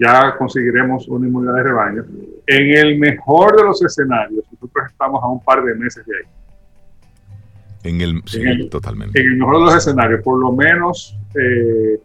[0.00, 2.04] ya conseguiremos una inmunidad de rebaño.
[2.46, 6.24] En el mejor de los escenarios, nosotros estamos a un par de meses de ahí.
[7.84, 9.20] En el, sí, totalmente.
[9.20, 12.00] En el mejor de los escenarios, por lo menos, eh,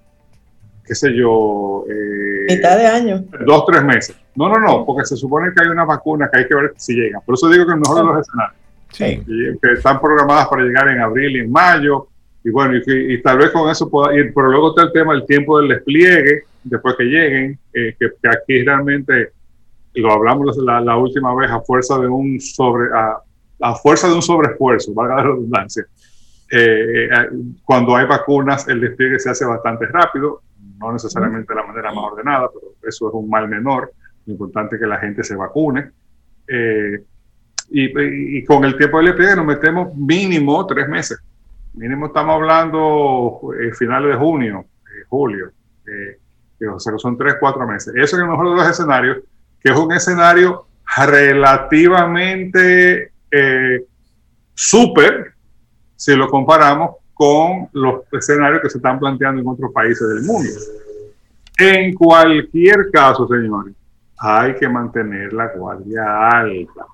[0.85, 1.85] qué sé yo.
[1.89, 3.23] Eh, Mitad de año.
[3.45, 4.15] Dos, tres meses.
[4.35, 6.93] No, no, no, porque se supone que hay una vacuna que hay que ver si
[6.93, 7.19] llega.
[7.21, 8.57] Por eso digo que el mejor de los escenarios.
[8.91, 9.23] Sí.
[9.61, 12.07] que están programadas para llegar en abril y en mayo.
[12.43, 15.25] Y bueno, y, tal vez con eso pueda ir, pero luego está el tema del
[15.25, 19.31] tiempo del despliegue, después que lleguen, eh, que, aquí realmente,
[19.95, 24.21] lo hablamos la, la, última vez, a fuerza de un sobre, a, fuerza de un
[24.21, 25.85] sobreesfuerzo, valga la redundancia.
[26.51, 27.29] Eh, eh,
[27.63, 30.41] cuando hay vacunas, el despliegue se hace bastante rápido,
[30.79, 33.91] no necesariamente de la manera más ordenada, pero eso es un mal menor.
[34.25, 35.91] Lo importante es que la gente se vacune.
[37.69, 41.19] y, y, con el tiempo del despliegue nos metemos mínimo tres meses.
[41.73, 43.39] Mínimo estamos hablando
[43.77, 44.65] finales de junio,
[45.07, 45.51] julio
[46.67, 47.93] o sea son tres, cuatro meses.
[47.95, 49.17] Eso es el mejor de los escenarios,
[49.59, 50.65] que es un escenario
[50.97, 53.85] relativamente eh,
[54.53, 55.33] súper
[55.95, 60.49] si lo comparamos con los escenarios que se están planteando en otros países del mundo.
[61.57, 63.75] En cualquier caso, señores,
[64.17, 66.85] hay que mantener la guardia alta.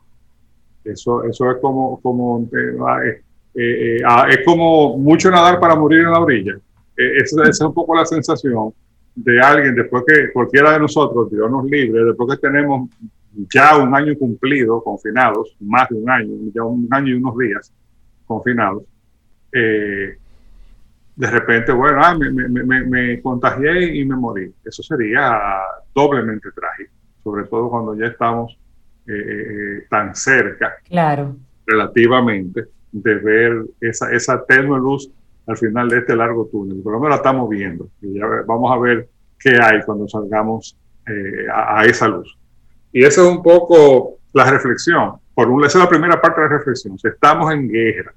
[0.84, 3.24] Eso, eso es como, como eh,
[3.56, 6.58] eh, ah, es como mucho nadar para morir en la orilla.
[6.96, 8.74] esa es un poco la sensación
[9.18, 12.90] de alguien después que cualquiera de nosotros, Dios nos libre, después que tenemos
[13.52, 17.74] ya un año cumplido confinados, más de un año, ya un año y unos días
[18.28, 18.84] confinados,
[19.52, 20.18] eh,
[21.16, 24.54] de repente, bueno, ah, me, me, me, contagié y me morí.
[24.64, 25.40] Eso sería
[25.96, 26.92] doblemente trágico,
[27.24, 28.56] sobre todo cuando ya estamos
[29.08, 31.36] eh, eh, tan cerca, claro.
[31.66, 35.12] relativamente, de ver esa, esa tenue luz
[35.48, 36.82] al final de este largo túnel.
[36.84, 40.78] Por lo menos la estamos viendo y ya vamos a ver qué hay cuando salgamos
[41.08, 42.38] eh, a, esa luz.
[42.92, 45.14] Y esa es un poco la reflexión.
[45.34, 46.98] Por un, esa es la primera parte de la reflexión.
[47.02, 48.14] estamos en guerra,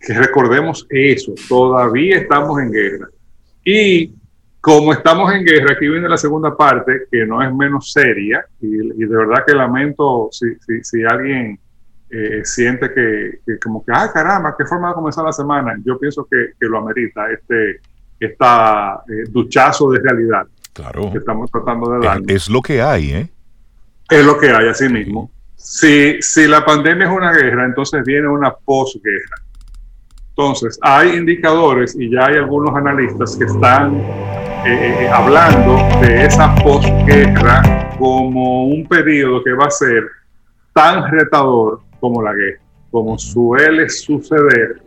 [0.00, 3.08] que recordemos eso, todavía estamos en guerra.
[3.64, 4.12] Y
[4.60, 8.68] como estamos en guerra, aquí viene la segunda parte, que no es menos seria, y,
[8.68, 11.60] de verdad que lamento si, si, si alguien
[12.10, 15.74] eh, siente que, como que, ah, caramba, qué forma de comenzar la semana.
[15.84, 17.80] Yo pienso que, que lo amerita este
[18.18, 21.12] esta eh, duchazo de realidad claro.
[21.12, 22.20] que estamos tratando de dar.
[22.26, 23.30] Es, lo que hay, ¿eh?
[24.08, 25.30] Es lo que hay, así mismo.
[25.56, 29.36] Si, si la pandemia es una guerra, entonces viene una posguerra.
[30.30, 33.96] Entonces, hay indicadores y ya hay algunos analistas que están
[34.66, 37.62] eh, hablando de esa posguerra
[37.98, 40.04] como un periodo que va a ser
[40.74, 44.80] tan retador como la guerra, como suele suceder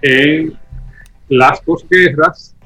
[0.00, 0.58] en
[1.28, 2.56] las posguerras,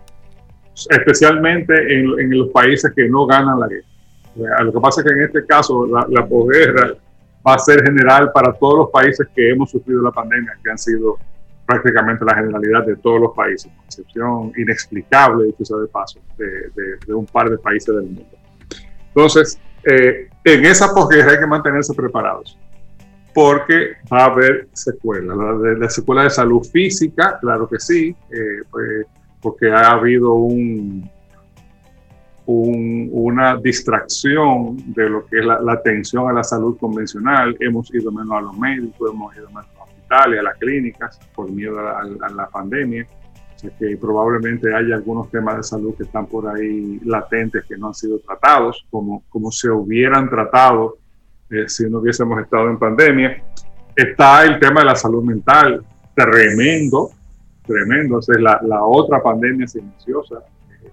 [0.91, 4.63] especialmente en, los países que no ganan la guerra.
[4.63, 6.95] Lo que pasa es que en este caso la, posguerra
[7.47, 10.79] va a ser general para todos los países que hemos sufrido la pandemia, que han
[10.79, 11.19] sido
[11.67, 17.27] prácticamente la generalidad de todos los países, con excepción inexplicable, dicho de paso, de, un
[17.27, 18.37] par de países del mundo.
[19.09, 22.57] Entonces, eh, en esa posguerra hay que mantenerse preparados,
[23.37, 25.37] porque va a haber secuelas.
[25.79, 29.05] La, secuela de salud física, claro que sí, eh, pues,
[29.43, 31.07] porque ha habido un,
[32.47, 37.55] una distracción de lo que es la, atención a la salud convencional.
[37.61, 41.21] Hemos ido menos a los médicos, hemos ido menos a los hospitales, a las clínicas,
[41.35, 43.07] por miedo a, la pandemia.
[43.55, 47.77] O sea que probablemente hay algunos temas de salud que están por ahí latentes que
[47.77, 50.97] no han sido tratados, como, como se hubieran tratado
[51.51, 53.43] eh, si no hubiésemos estado en pandemia.
[53.95, 57.11] Está el tema de la salud mental, tremendo,
[57.67, 58.19] tremendo.
[58.19, 60.43] es la, la otra pandemia silenciosa,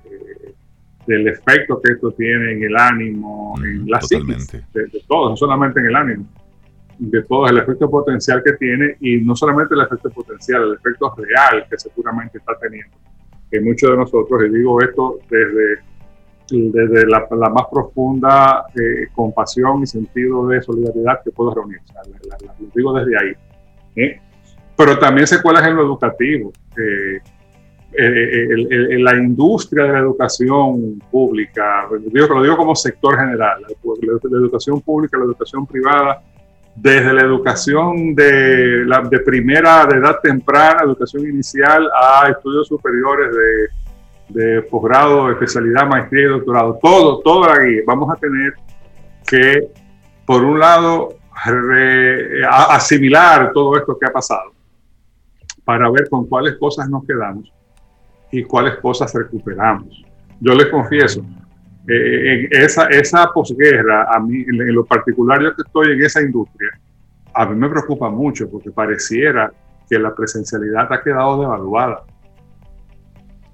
[0.05, 0.53] eh,
[1.05, 5.37] del efecto que esto tiene en el ánimo, en la psiquis de, de todos, no
[5.37, 6.25] solamente en el ánimo,
[6.97, 11.13] de todos, el efecto potencial que tiene y no solamente el efecto potencial, el efecto
[11.17, 12.95] real que seguramente está teniendo
[13.51, 15.79] en muchos de nosotros, y digo esto desde,
[16.49, 21.79] desde la, la más profunda eh, compasión y sentido de solidaridad que puedo reunir,
[22.59, 23.33] lo digo desde ahí.
[23.95, 24.19] ¿eh?
[24.75, 26.51] Pero también secuelas en lo educativo.
[26.77, 27.21] Eh,
[27.95, 35.17] eh, la industria de la educación pública, lo digo como sector general, la, educación pública,
[35.19, 36.23] la educación privada,
[36.75, 43.31] desde la educación de, la, de primera, de edad temprana, educación inicial, a estudios superiores
[43.31, 43.82] de,
[44.29, 48.53] de posgrado, especialidad, maestría y doctorado, todo, todo aquí vamos a tener
[49.27, 49.67] que,
[50.25, 51.15] por un lado,
[52.49, 54.53] asimilar todo esto que ha pasado
[55.65, 57.51] para ver con cuáles cosas nos quedamos
[58.31, 60.03] y cuáles cosas recuperamos.
[60.39, 61.23] Yo les confieso,
[61.87, 66.69] eh, esa, esa posguerra, a mí, en, lo particular, yo que estoy en esa industria,
[67.33, 69.51] a mí me preocupa mucho porque pareciera
[69.89, 72.03] que la presencialidad ha quedado devaluada.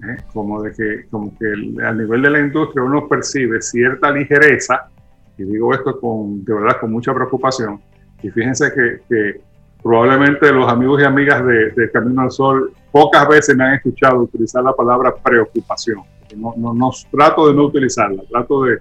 [0.03, 0.17] ¿Eh?
[0.33, 1.45] Como de que, como que
[1.83, 4.89] a nivel de la industria uno percibe cierta ligereza,
[5.37, 7.79] y digo esto con, de verdad con mucha preocupación,
[8.21, 9.41] y fíjense que, que
[9.81, 14.63] probablemente los amigos y amigas de, Camino al Sol pocas veces me han escuchado utilizar
[14.63, 16.01] la palabra preocupación.
[16.35, 18.79] No, no, trato de no utilizarla, trato de,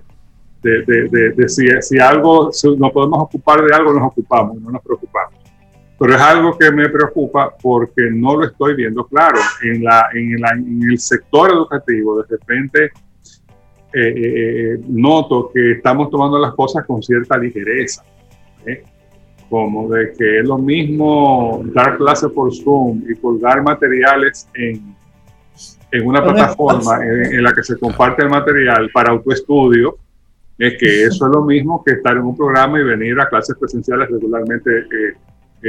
[0.62, 4.82] de, de si, si, algo, si nos podemos ocupar de algo, nos ocupamos, no nos
[4.82, 5.37] preocupamos.
[5.98, 9.38] Pero es algo que me preocupa porque no lo estoy viendo claro.
[9.62, 12.92] En, la, en, la, en el sector educativo, de repente eh,
[13.92, 18.04] eh, eh, noto que estamos tomando las cosas con cierta ligereza.
[18.66, 18.82] ¿eh?
[19.48, 24.94] como de que es lo mismo dar clase por Zoom y colgar materiales en,
[25.90, 29.96] en una plataforma en, la que se comparte el material para autoestudio,
[30.58, 33.56] es que eso es lo mismo que estar en un programa y venir a clases
[33.58, 35.14] presenciales regularmente eh,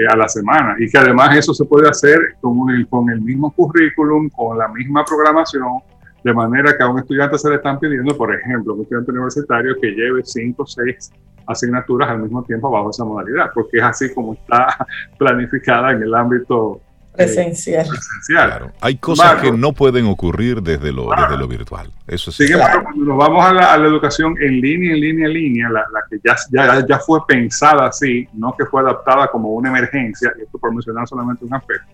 [0.10, 0.76] a la semana.
[0.80, 4.68] Y que además eso se puede hacer con, el, con el mismo currículum, con la
[4.68, 5.80] misma programación,
[6.24, 9.76] de manera que a un estudiante se le están pidiendo, por ejemplo, un estudiante universitario
[9.82, 11.12] que lleve 5 o 6
[11.48, 14.68] asignaturas al mismo tiempo bajo esa modalidad, porque es así como está
[15.18, 16.82] planificada en el ámbito
[17.14, 17.88] eh, presencial.
[18.28, 18.72] Claro.
[18.82, 21.92] Hay cosas que no pueden ocurrir desde lo, desde lo virtual.
[22.08, 22.46] Eso sí.
[22.52, 26.36] cuando nos vamos a la, educación en línea, en línea, en línea, la, que ya,
[26.52, 31.08] ya, ya, fue pensada así, no que fue adaptada como una emergencia, esto por mencionar
[31.08, 31.86] solamente un aspecto,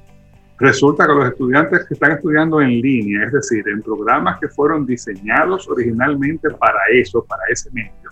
[0.59, 4.85] resulta que los estudiantes que están estudiando en línea, es decir, en programas que fueron
[4.85, 8.11] diseñados originalmente para eso, para ese medio,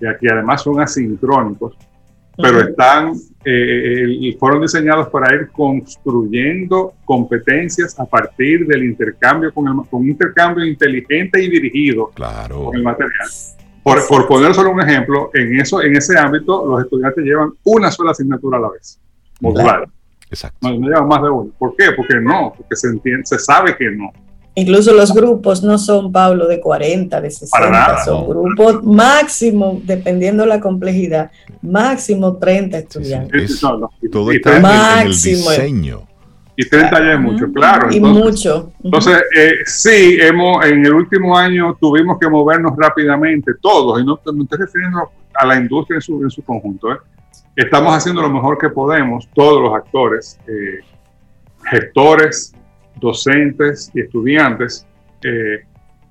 [0.00, 1.76] y aquí además son asincrónicos,
[2.36, 3.12] pero están
[3.44, 10.08] eh, y fueron diseñados para ir construyendo competencias a partir del intercambio con el con
[10.08, 12.64] intercambio inteligente y dirigido claro.
[12.64, 13.28] con el material.
[13.82, 17.90] Por, por, poner solo un ejemplo, en eso, en ese ámbito, los estudiantes llevan una
[17.90, 18.98] sola asignatura a la vez,
[19.40, 19.86] modular.
[20.30, 20.56] Exacto.
[20.62, 21.52] No, no, llevan más de una.
[21.58, 21.92] ¿Por qué?
[21.94, 24.10] Porque no, porque se entiende, se sabe que no.
[24.56, 30.60] Incluso los grupos no son, Pablo, de 40, de 60, son grupos máximo, dependiendo la
[30.60, 33.60] complejidad, máximo 30 estudiantes.
[34.12, 34.58] todo está
[35.00, 36.06] en, el diseño.
[36.56, 37.88] Y 30 ya es mucho, claro.
[37.90, 38.70] Y mucho.
[38.84, 44.20] Entonces, eh, sí, hemos, en el último año tuvimos que movernos rápidamente, todos, y no
[44.32, 46.92] me estoy refiriendo a la industria en su, en su conjunto.
[46.92, 46.98] ¿eh?
[47.56, 50.78] Estamos haciendo lo mejor que podemos, todos los actores, eh,
[51.64, 52.54] gestores,
[53.04, 54.86] docentes y estudiantes,
[55.22, 55.62] eh,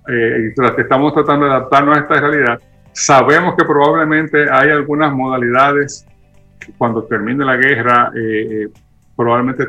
[0.08, 2.60] eh, estamos tratando de adaptarnos a esta realidad.
[2.92, 6.06] Sabemos que probablemente hay algunas modalidades
[6.60, 8.70] que cuando termine la guerra eh,
[9.16, 9.68] probablemente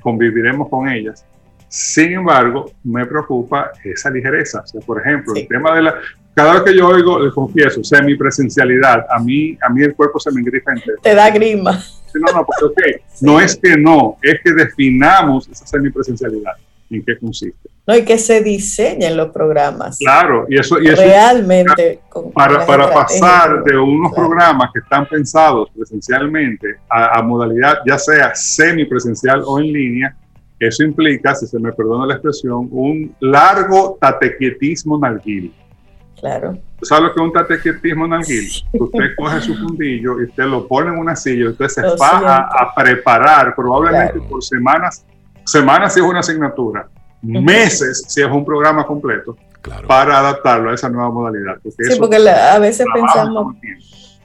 [0.00, 1.24] conviviremos con ellas.
[1.68, 4.60] Sin embargo, me preocupa esa ligereza.
[4.60, 5.94] O sea, por ejemplo, el tema de la...
[6.34, 10.30] Cada vez que yo oigo, les confieso, semipresencialidad, a mí, a mí el cuerpo se
[10.32, 10.98] me engrifa entero.
[11.02, 11.82] Te da grima.
[12.20, 16.52] No, no, porque no es que no, es que definamos esa semipresencialidad.
[16.88, 17.68] ¿En qué consiste?
[17.86, 19.98] No, y que se diseñen los programas.
[19.98, 22.00] Claro, y eso, y eso realmente
[22.34, 29.42] para, para pasar de unos programas que están pensados presencialmente a, modalidad ya sea semipresencial
[29.46, 30.16] o en línea,
[30.58, 35.52] eso implica, si se me perdona la expresión, un largo tatequietismo nalguil.
[36.18, 36.58] Claro.
[36.82, 38.48] ¿Sabes lo que es un tatequietismo nalguil?
[38.72, 42.48] Usted coge su fundillo y usted lo pone en una silla y usted se va
[42.50, 45.04] a, preparar probablemente por semanas,
[45.44, 46.88] semanas si es una asignatura,
[47.22, 49.36] meses si es un programa completo,
[49.86, 51.56] para adaptarlo a esa nueva modalidad.
[51.64, 53.56] sí, porque a veces pensamos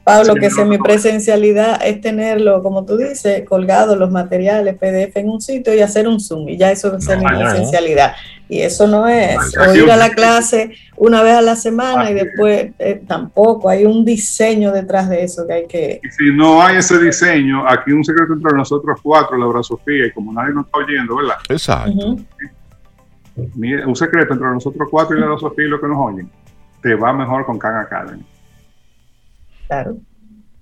[0.04, 5.76] Pablo, que semipresencialidad es tenerlo, como tú dices, colgado los materiales PDF en un sitio
[5.76, 8.14] y hacer un Zoom, y ya eso es semipresencialidad.
[8.52, 12.16] Y eso no es, o ir a la clase una vez a la semana y
[12.16, 16.02] después eh, tampoco, hay un diseño detrás de eso que hay que...
[16.04, 20.12] Y si no hay ese diseño, aquí un secreto entre nosotros cuatro, Laura Sofía, y
[20.12, 21.38] como nadie nos está oyendo, ¿verdad?
[21.48, 22.18] Exacto.
[23.38, 26.30] Un secreto entre nosotros cuatro y Laura Sofía y los que nos oyen,
[26.82, 28.26] te va mejor con Khan Academy.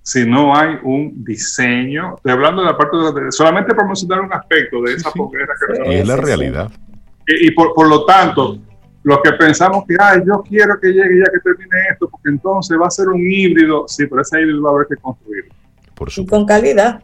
[0.02, 4.80] Si no hay un diseño, estoy hablando de la parte de solamente promocionar un aspecto
[4.80, 6.70] de esa pobreza que Es la realidad.
[7.40, 8.58] Y por, por lo tanto,
[9.02, 12.78] los que pensamos que, ay, yo quiero que llegue ya que termine esto, porque entonces
[12.78, 15.54] va a ser un híbrido, sí, pero ese híbrido va a haber que construirlo.
[15.94, 17.02] Por y con calidad.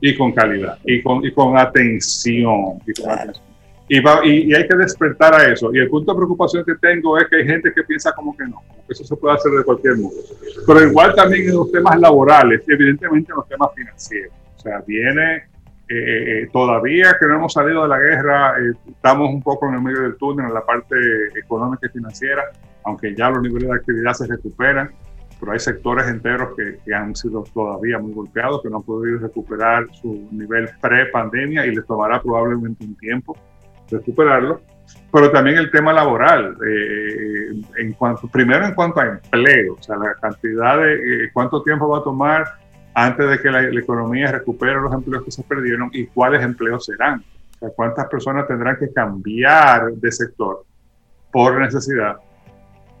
[0.00, 2.80] Y con calidad, y con, y con atención.
[2.86, 3.44] Y, con atención.
[3.88, 5.70] Y, va, y, hay que despertar a eso.
[5.74, 8.44] Y el punto de preocupación que tengo es que hay gente que piensa como que
[8.44, 10.16] no, como que eso se puede hacer de cualquier modo.
[10.66, 14.32] Pero igual también en los temas laborales, evidentemente en los temas financieros.
[14.56, 15.47] O sea, viene
[15.90, 19.74] eh, eh, todavía que no hemos salido de la guerra, eh, estamos un poco en
[19.74, 20.94] el medio del túnel en la parte
[21.34, 22.42] económica y financiera,
[22.84, 24.90] aunque ya los niveles de actividad se recuperan,
[25.40, 29.18] pero hay sectores enteros que, que han sido todavía muy golpeados, que no han podido
[29.20, 33.34] recuperar su nivel pre-pandemia y les tomará probablemente un tiempo
[33.90, 34.60] recuperarlo.
[35.10, 36.56] Pero también el tema laboral,
[37.76, 41.98] en cuanto, primero en cuanto a empleo, o sea, la cantidad de cuánto tiempo va
[41.98, 42.44] a tomar
[43.04, 47.22] antes de que la, economía recupere los empleos que se perdieron y cuáles empleos serán.
[47.54, 50.64] O sea, cuántas personas tendrán que cambiar de sector
[51.30, 52.16] por necesidad.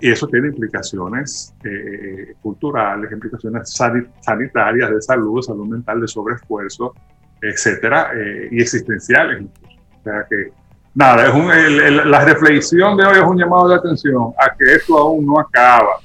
[0.00, 6.94] Y eso tiene implicaciones eh, culturales, implicaciones sanitarias, de salud, salud mental, de sobreesfuerzo,
[7.42, 10.52] etcétera, eh, y existenciales O sea que,
[10.94, 14.96] nada, es un, la reflexión de hoy es un llamado de atención a que esto
[14.96, 15.98] aún no acaba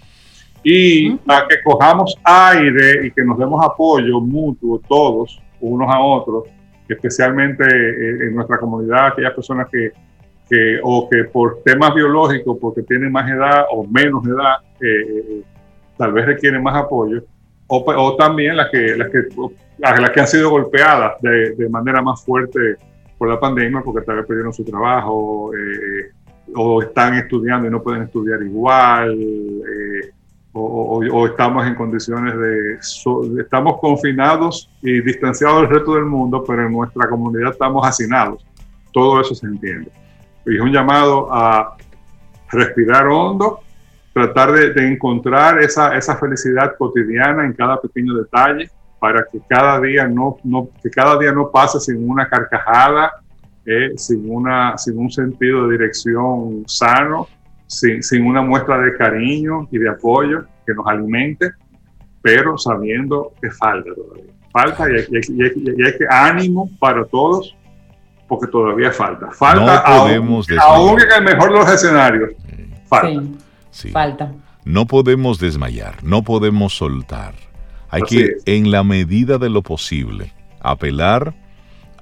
[0.63, 6.45] y para que cojamos aire y que nos demos apoyo mutuo todos, unos a otros,
[6.87, 9.91] especialmente eh, en nuestra comunidad, aquellas personas que,
[10.49, 15.41] que, o que por temas biológicos, porque tienen más edad o menos edad, eh,
[15.97, 17.23] tal vez requieren más apoyo,
[17.67, 19.23] o, o, también las que, las, que,
[19.77, 22.75] las que han sido golpeadas de, de, manera más fuerte
[23.17, 26.11] por la pandemia, porque tal vez perdieron su trabajo, eh,
[26.55, 29.17] o están estudiando y no pueden estudiar igual.
[29.19, 30.11] Eh,
[30.53, 32.73] o, estamos en condiciones de,
[33.41, 38.45] estamos confinados y distanciados del resto del mundo, pero en nuestra comunidad estamos hacinados.
[38.91, 39.91] Todo eso se entiende.
[40.45, 41.75] Y es un llamado a
[42.51, 43.61] respirar hondo,
[44.13, 50.07] tratar de, encontrar esa, esa, felicidad cotidiana en cada pequeño detalle para que cada día
[50.07, 53.11] no, no que cada día no pase sin una carcajada,
[53.65, 57.27] eh, sin, una, sin un sentido de dirección sano
[57.67, 61.51] sin, una muestra de cariño y de apoyo que nos alimente,
[62.21, 64.31] pero sabiendo que falta todavía.
[64.51, 67.55] Falta y hay, que ánimo para todos,
[68.27, 69.31] porque todavía falta.
[69.31, 72.31] Falta, aún, aún en el mejor de los escenarios.
[72.87, 73.23] Falta.
[73.91, 74.31] Falta.
[74.63, 77.33] No podemos desmayar, no podemos soltar.
[77.89, 81.33] Hay que, en la medida de lo posible, apelar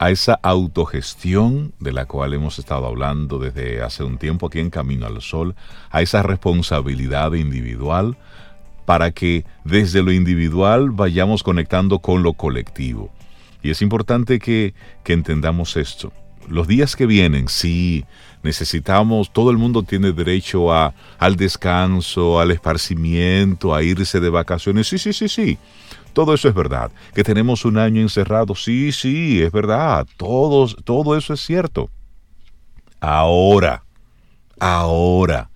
[0.01, 4.71] a esa autogestión de la cual hemos estado hablando desde hace un tiempo aquí en
[4.71, 5.53] Camino al Sol,
[5.91, 8.17] a esa responsabilidad individual,
[8.85, 13.11] para que desde lo individual vayamos conectando con lo colectivo.
[13.61, 14.73] Y es importante que,
[15.03, 16.11] que entendamos esto.
[16.47, 18.03] Los días que vienen, sí,
[18.41, 24.87] necesitamos, todo el mundo tiene derecho a, al descanso, al esparcimiento, a irse de vacaciones,
[24.87, 25.59] sí, sí, sí, sí.
[26.13, 26.91] Todo eso es verdad.
[27.13, 30.05] Que tenemos un año encerrado, sí, sí, es verdad.
[30.17, 31.89] Todos, todo eso es cierto.
[32.99, 33.83] Ahora,
[34.59, 35.49] ahora,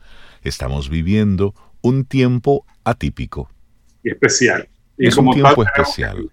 [0.43, 3.49] estamos viviendo un tiempo atípico.
[4.03, 4.67] Y especial.
[4.97, 6.29] es un tiempo especial.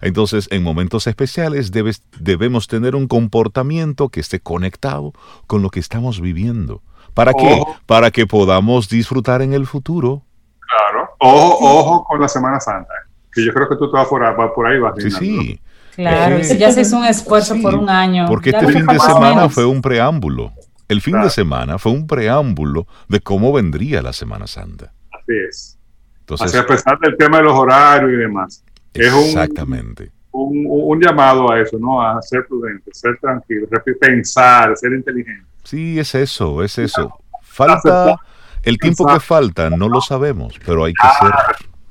[0.00, 5.12] Entonces, en momentos especiales debes, debemos tener un comportamiento que esté conectado
[5.46, 6.82] con lo que estamos viviendo.
[7.14, 7.62] ¿Para qué?
[7.86, 10.22] Para que podamos disfrutar en el futuro.
[10.60, 11.10] Claro.
[11.18, 12.92] Ojo, ojo con la Semana Santa
[13.34, 15.60] que yo creo que tú te vas por, ahí, vas Sí, sí.
[15.94, 18.26] Claro, ya se hizo un esfuerzo por un año.
[18.26, 20.52] Porque este fin de semana fue un preámbulo.
[20.88, 24.92] El fin de semana fue un preámbulo de cómo vendría la Semana Santa.
[25.10, 25.78] Así es.
[26.20, 28.64] Entonces, a pesar del tema de los horarios y demás.
[28.92, 30.04] Exactamente.
[30.04, 32.02] Es un, un, llamado a eso, ¿no?
[32.02, 33.66] A ser prudente, ser tranquilo,
[34.00, 35.46] pensar, ser inteligente.
[35.62, 37.18] Sí, es eso, es eso.
[37.42, 38.16] Falta,
[38.62, 41.32] el tiempo que falta no lo sabemos, pero hay que ser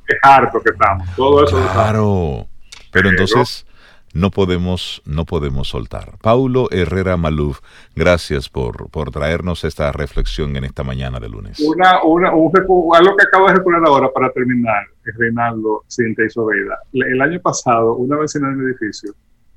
[0.07, 1.07] es harto que estamos.
[1.15, 1.57] Todo eso.
[1.73, 2.47] Claro.
[2.91, 3.65] Pero entonces
[4.13, 6.17] no podemos, no podemos soltar.
[6.21, 7.59] Paulo Herrera Maluf,
[7.95, 11.59] gracias por, por traernos esta reflexión en esta mañana de lunes.
[11.59, 12.51] Una, una, un,
[12.95, 16.77] algo que acabo de recordar ahora para terminar, Reinaldo Cinta y Sobeida.
[16.93, 19.13] El año pasado, una vecina del edificio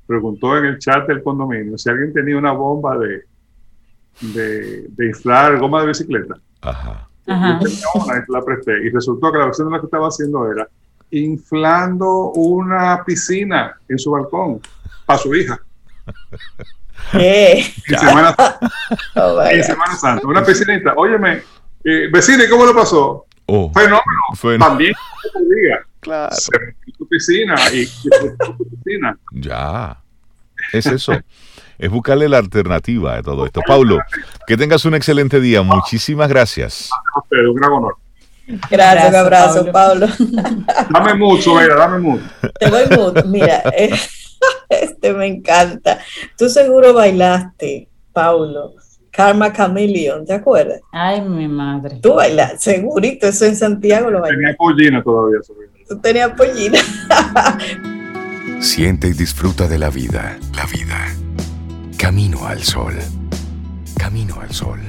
[0.07, 3.23] preguntó en el chat del condominio si alguien tenía una bomba de,
[4.21, 6.35] de, de inflar goma de bicicleta.
[6.61, 10.67] Ajá la presté y resultó que la versión de lo que estaba haciendo era
[11.11, 14.61] inflando una piscina en su balcón
[15.05, 15.59] para su hija.
[17.11, 17.65] ¿Qué?
[17.87, 18.35] En Semana,
[19.15, 20.27] oh, en Semana Santa.
[20.27, 20.93] Una piscinita.
[20.97, 21.41] Óyeme,
[21.83, 23.25] eh, vecina, ¿cómo lo pasó?
[23.45, 24.03] Oh, Fenómeno.
[24.59, 24.93] También
[25.33, 25.79] día.
[25.99, 26.35] Claro.
[26.35, 26.51] Se
[26.97, 29.17] tu piscina y, tu piscina.
[29.31, 29.97] Ya.
[30.73, 31.13] Es eso.
[31.77, 33.61] Es buscarle la alternativa a todo esto.
[33.65, 33.99] Paulo,
[34.45, 35.61] que tengas un excelente día.
[35.61, 36.89] Muchísimas gracias.
[37.31, 37.95] Un gran honor.
[38.69, 40.07] Gracias, un abrazo, Pablo.
[40.89, 42.23] Dame mucho, mira, dame mucho.
[42.57, 43.27] Te doy mucho.
[43.27, 43.89] Mira, eh,
[44.69, 45.99] este me encanta.
[46.37, 48.73] Tú seguro bailaste, Paulo.
[49.11, 50.79] Karma Chameleon, ¿te acuerdas?
[50.91, 51.99] Ay, mi madre.
[52.01, 54.43] Tú bailas, segurito, eso en Santiago lo bailaste.
[54.43, 55.39] Tenía pollina todavía.
[55.89, 56.79] Tú tenías pollina.
[58.61, 61.26] Siente y disfruta de la vida, la vida.
[61.97, 62.93] Camino al sol.
[63.97, 64.79] Camino al sol.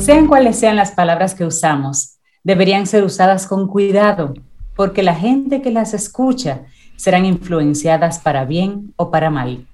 [0.00, 4.34] Sean cuales sean las palabras que usamos, deberían ser usadas con cuidado,
[4.74, 6.62] porque la gente que las escucha
[6.96, 9.68] serán influenciadas para bien o para mal.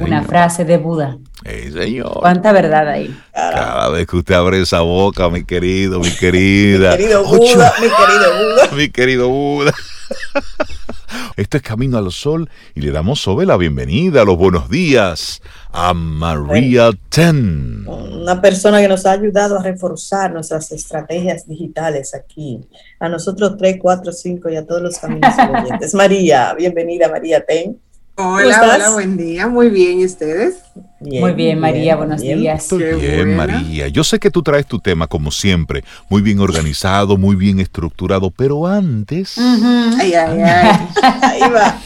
[0.00, 1.18] Una frase de Buda.
[1.44, 2.20] señor.
[2.20, 3.14] ¿Cuánta verdad hay?
[3.32, 6.90] Cada vez que usted abre esa boca, mi querido, mi querida.
[6.96, 8.68] mi querido Buda, mi querido Buda.
[8.76, 9.72] mi querido Buda.
[11.36, 15.40] Esto es Camino al Sol y le damos sobre la bienvenida, los buenos días
[15.72, 17.86] a María Ten.
[17.86, 22.60] Una persona que nos ha ayudado a reforzar nuestras estrategias digitales aquí.
[22.98, 25.94] A nosotros 3, 4, 5 y a todos los caminos oyentes.
[25.94, 27.78] María, bienvenida María Ten.
[28.20, 30.56] Hola, hola, buen día, muy bien, ¿y ustedes?
[30.98, 32.68] muy bien, María, buenos días.
[32.76, 33.86] bien, María.
[33.86, 38.32] Yo sé que tú traes tu tema como siempre, muy bien organizado, muy bien estructurado,
[38.32, 39.38] pero antes...
[39.38, 40.88] Ay, ay, ay.
[41.22, 41.80] Ahí va.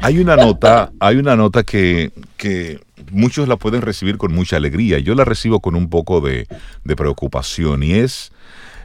[0.00, 2.78] Hay una nota, hay una nota que, que
[3.10, 5.00] muchos la pueden recibir con mucha alegría.
[5.00, 6.46] Yo la recibo con un poco de,
[6.84, 8.30] de preocupación y es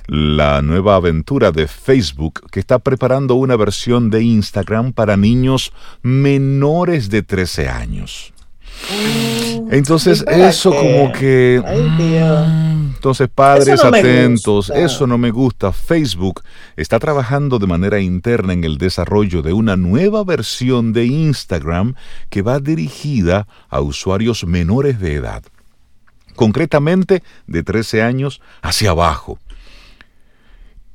[0.09, 7.11] la nueva aventura de Facebook que está preparando una versión de Instagram para niños menores
[7.11, 8.33] de 13 años.
[8.89, 11.61] Mm, entonces eso como que...
[11.63, 15.71] Mm, entonces padres atentos, eso no me gusta.
[15.71, 16.41] Facebook
[16.75, 21.93] está trabajando de manera interna en el desarrollo de una nueva versión de Instagram
[22.31, 25.43] que va dirigida a usuarios menores de edad,
[26.35, 29.37] concretamente de 13 años hacia abajo.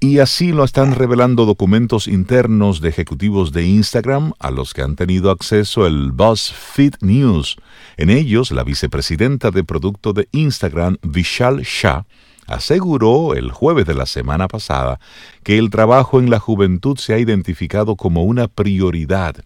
[0.04, 4.96] Y así lo están revelando documentos internos de ejecutivos de Instagram a los que han
[4.96, 7.56] tenido acceso el BuzzFeed News.
[7.96, 12.04] En ellos, la vicepresidenta de producto de Instagram, Vishal Shah,
[12.46, 15.00] aseguró el jueves de la semana pasada
[15.42, 19.36] que el trabajo en la juventud se ha identificado como una prioridad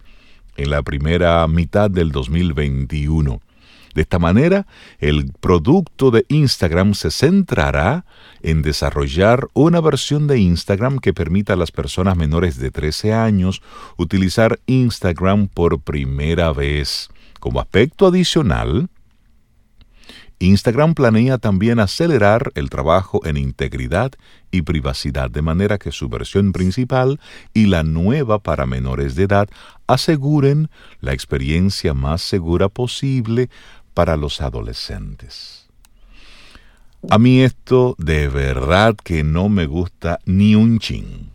[0.57, 3.39] en la primera mitad del 2021.
[3.93, 4.67] De esta manera,
[4.99, 8.05] el producto de Instagram se centrará
[8.41, 13.61] en desarrollar una versión de Instagram que permita a las personas menores de 13 años
[13.97, 17.09] utilizar Instagram por primera vez.
[17.39, 18.89] Como aspecto adicional,
[20.41, 24.13] Instagram planea también acelerar el trabajo en integridad
[24.51, 27.19] y privacidad de manera que su versión principal
[27.53, 29.49] y la nueva para menores de edad
[29.85, 30.69] aseguren
[31.01, 33.49] la experiencia más segura posible
[33.93, 35.67] para los adolescentes.
[37.09, 41.29] A mí esto de verdad que no me gusta ni un chin.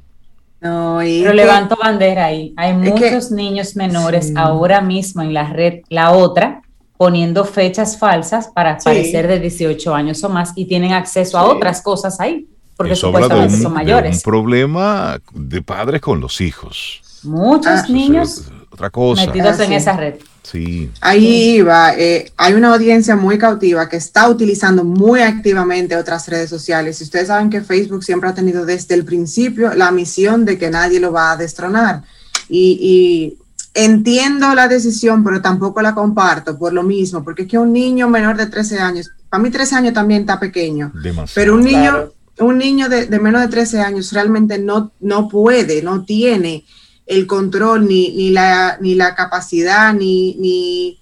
[0.61, 2.55] No, Pero levanto bandera ahí.
[2.57, 6.63] Hay muchos niños menores ahora mismo en la red, la otra,
[6.97, 11.83] poniendo fechas falsas para parecer de 18 años o más y tienen acceso a otras
[11.83, 14.17] cosas ahí, porque supuestamente son mayores.
[14.17, 17.03] un problema de padres con los hijos.
[17.25, 19.27] Muchos ah, niños otra cosa.
[19.27, 20.15] metidos en esa red.
[20.45, 20.91] Sí.
[21.01, 21.95] Ahí va.
[21.95, 27.01] Eh, hay una audiencia muy cautiva que está utilizando muy activamente otras redes sociales.
[27.01, 30.71] Y ustedes saben que Facebook siempre ha tenido desde el principio la misión de que
[30.71, 32.03] nadie lo va a destronar.
[32.49, 33.39] Y,
[33.73, 38.09] entiendo la decisión, pero tampoco la comparto por lo mismo, porque es que un niño
[38.09, 40.93] menor de 13 años, para mí 13 años también está pequeño,
[41.35, 45.83] pero un niño, un niño de, de, menos de 13 años realmente no, no puede,
[45.83, 46.65] no tiene
[47.07, 50.99] el control, ni, ni, la, ni la capacidad, ni, ni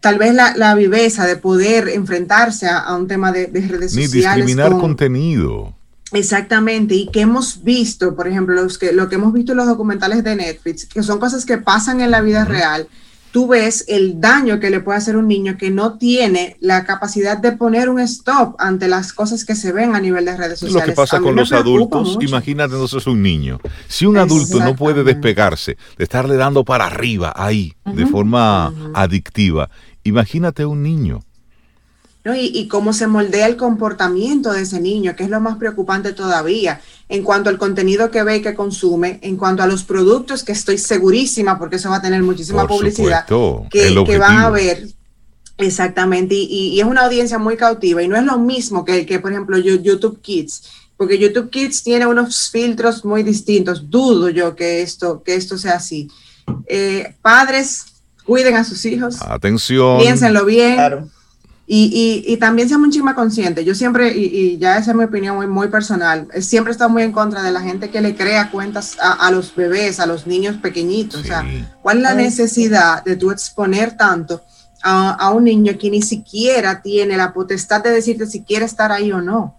[0.00, 3.94] tal vez la, viveza de poder enfrentarse a, un tema de, redes sociales.
[3.94, 5.74] Ni discriminar contenido.
[6.12, 9.66] Exactamente, y que hemos visto, por ejemplo, los que, lo que hemos visto en los
[9.66, 12.88] documentales de Netflix, que son cosas que pasan en la vida real,
[13.30, 17.38] tú ves el daño que le puede hacer un niño que no tiene la capacidad
[17.38, 20.88] de poner un stop ante las cosas que se ven a nivel de redes sociales.
[20.88, 23.60] Lo que pasa con los adultos, imagínate entonces un niño.
[23.86, 29.70] Si un adulto no puede despegarse de estarle dando para arriba ahí de forma adictiva,
[30.04, 31.20] imagínate un niño.
[32.34, 36.80] Y, cómo se moldea el comportamiento de ese niño, que es lo más preocupante todavía,
[37.08, 40.52] en cuanto al contenido que ve y que consume, en cuanto a los productos, que
[40.52, 43.26] estoy segurísima, porque eso va a tener muchísima publicidad,
[43.70, 44.88] que, van a ver
[45.60, 49.32] Exactamente, y, es una audiencia muy cautiva y no es lo mismo que, que, por
[49.32, 50.62] ejemplo, YouTube Kids,
[50.96, 53.88] porque YouTube Kids tiene unos filtros muy distintos.
[53.88, 56.10] Dudo yo que esto, que esto sea así.
[56.66, 57.86] Eh, padres,
[58.24, 59.16] cuiden a sus hijos.
[59.22, 60.00] Atención.
[60.00, 60.74] Piénsenlo bien.
[60.74, 61.08] Claro.
[61.70, 63.62] Y, y, y, también seamos un chisme consciente.
[63.62, 67.02] Yo siempre, y, ya esa es mi opinión muy, muy personal, siempre he estado muy
[67.02, 70.56] en contra de la gente que le crea cuentas a, los bebés, a los niños
[70.56, 71.20] pequeñitos.
[71.20, 71.44] O sea,
[71.82, 74.42] ¿cuál es la necesidad de tú exponer tanto
[74.82, 78.90] a, a, un niño que ni siquiera tiene la potestad de decirte si quiere estar
[78.90, 79.54] ahí o no?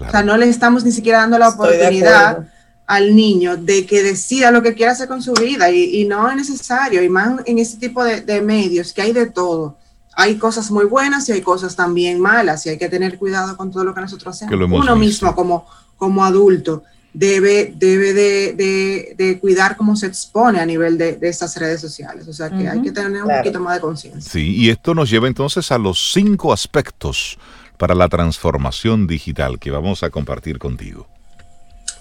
[0.00, 2.46] O sea, no le estamos ni siquiera dando la oportunidad
[2.86, 5.68] al niño de que decida lo que quiera hacer con su vida.
[5.72, 9.12] Y, y no es necesario, y más en este tipo de, de medios que hay
[9.12, 9.78] de todo
[10.16, 13.70] hay cosas muy buenas y hay cosas también malas y hay que tener cuidado con
[13.70, 14.70] todo lo que nosotros hacemos.
[14.70, 20.98] Uno mismo como, como adulto debe, debe de, de, cuidar cómo se expone a nivel
[20.98, 22.28] de, de estas redes sociales.
[22.28, 24.30] O sea que hay que tener un poquito más de conciencia.
[24.30, 27.38] Sí, y esto nos lleva entonces a los cinco aspectos
[27.78, 31.06] para la transformación digital que vamos a compartir contigo.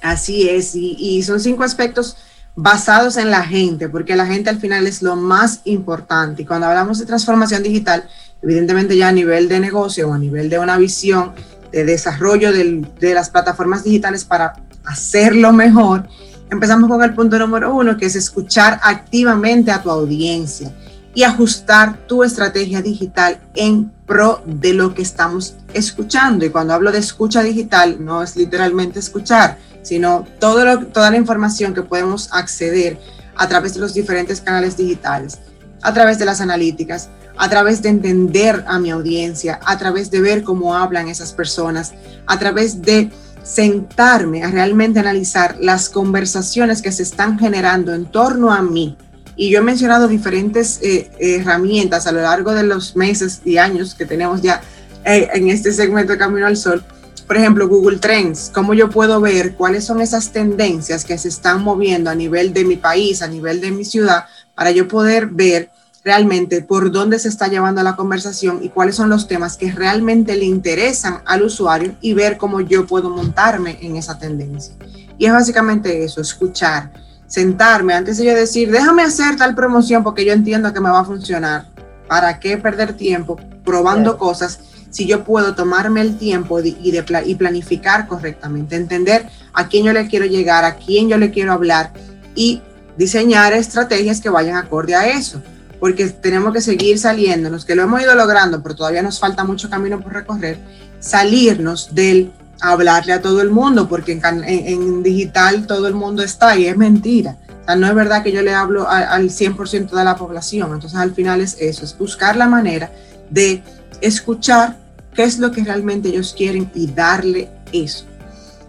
[0.02, 2.18] Así es, y, y son cinco aspectos
[2.56, 6.44] basados en la gente, porque la gente al final es lo más importante.
[6.44, 8.08] Y cuando hablamos de transformación digital,
[8.42, 11.34] evidentemente ya a nivel de negocio o a nivel de una visión
[11.72, 14.54] de desarrollo de las plataformas digitales para
[14.86, 16.08] hacerlo mejor,
[16.52, 20.72] empezamos con el punto número uno, que es escuchar activamente a tu audiencia
[21.16, 26.46] y ajustar tu estrategia digital en pro de lo que estamos escuchando.
[26.46, 31.74] Y cuando hablo de escucha digital, no es literalmente escuchar, sino todo toda la información
[31.74, 32.98] que podemos acceder
[33.36, 35.40] a través de los diferentes canales digitales,
[35.82, 40.22] a través de las analíticas, a través de entender a mi audiencia, a través de
[40.22, 41.94] ver cómo hablan esas personas,
[42.28, 43.12] a través de
[43.44, 48.98] sentarme a realmente analizar las conversaciones que se están generando en torno a mí.
[49.36, 53.96] Y yo he mencionado diferentes eh, herramientas a lo largo de los meses y años
[53.96, 54.62] que tenemos ya
[55.04, 56.84] eh, en este segmento de Camino al Sol
[57.28, 61.64] por ejemplo, Google Trends, cómo yo puedo ver cuáles son esas tendencias que se están
[61.64, 65.70] moviendo a nivel de mi país, a nivel de mi ciudad, para yo poder ver
[66.04, 70.36] realmente por dónde se está llevando la conversación y cuáles son los temas que realmente
[70.36, 74.76] le interesan al usuario y ver cómo yo puedo montarme en esa tendencia.
[75.18, 76.92] Y es básicamente eso, escuchar,
[77.28, 81.00] sentarme antes de yo decir, déjame hacer tal promoción porque yo entiendo que me va
[81.00, 81.68] a funcionar.
[82.08, 84.60] ¿Para qué perder tiempo probando cosas
[84.94, 90.08] si yo puedo tomarme el tiempo y, y planificar correctamente, entender a quién yo le
[90.08, 91.92] quiero llegar, a quién yo le quiero hablar
[92.36, 92.62] y
[92.96, 95.42] diseñar estrategias que vayan acorde a eso,
[95.80, 99.68] porque tenemos que seguir saliéndonos, que lo hemos ido logrando, pero todavía nos falta mucho
[99.68, 100.60] camino por recorrer,
[101.00, 102.32] salirnos del
[102.62, 107.38] hablarle a todo el mundo, porque en, digital todo el mundo está y es mentira.
[107.64, 110.72] O sea, no es verdad que yo le hablo al 100% de la población.
[110.72, 112.92] Entonces, al final es eso, es buscar la manera
[113.32, 113.64] de
[114.02, 114.83] escuchar
[115.14, 118.06] qué es lo que realmente ellos quieren y darle eso.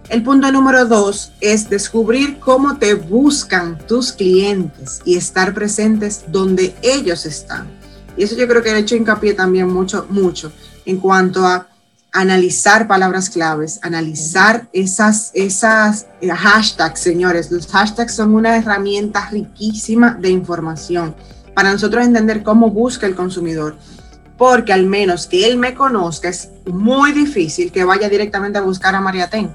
[0.09, 6.75] El punto número dos es descubrir cómo te buscan tus clientes y estar presentes donde
[6.83, 7.67] ellos están.
[8.17, 10.53] Y eso yo creo que he hecho hincapié también mucho, mucho
[10.85, 11.69] en cuanto a
[12.13, 17.51] analizar palabras claves, analizar esas, esas eh, hashtags, señores.
[17.51, 21.15] Los hashtags son una herramienta riquísima de información
[21.55, 23.77] para nosotros entender cómo busca el consumidor
[24.37, 28.95] porque al menos que él me conozca, es muy difícil que vaya directamente a buscar
[28.95, 29.51] a María Ten.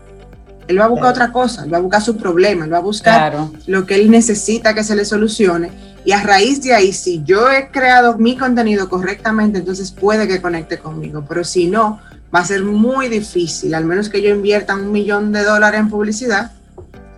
[0.68, 2.82] Él va a buscar otra cosa, él va a buscar su problema, él va a
[2.82, 3.34] buscar
[3.66, 5.72] lo que él necesita que se le solucione.
[6.06, 10.42] Y a raíz de ahí, si yo he creado mi contenido correctamente, entonces puede que
[10.42, 11.26] conecte conmigo.
[11.28, 12.00] Pero si no,
[12.34, 15.90] va a ser muy difícil, al menos que yo invierta un millón de dólares en
[15.90, 16.52] publicidad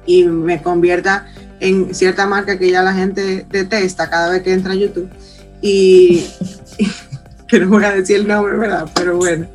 [0.06, 1.28] y me convierta
[1.60, 5.10] en cierta marca que ya la gente detesta cada vez que entra a YouTube.
[5.62, 6.26] Y,
[7.52, 8.90] que no voy a decir el nombre, ¿verdad?
[8.96, 9.46] Pero bueno,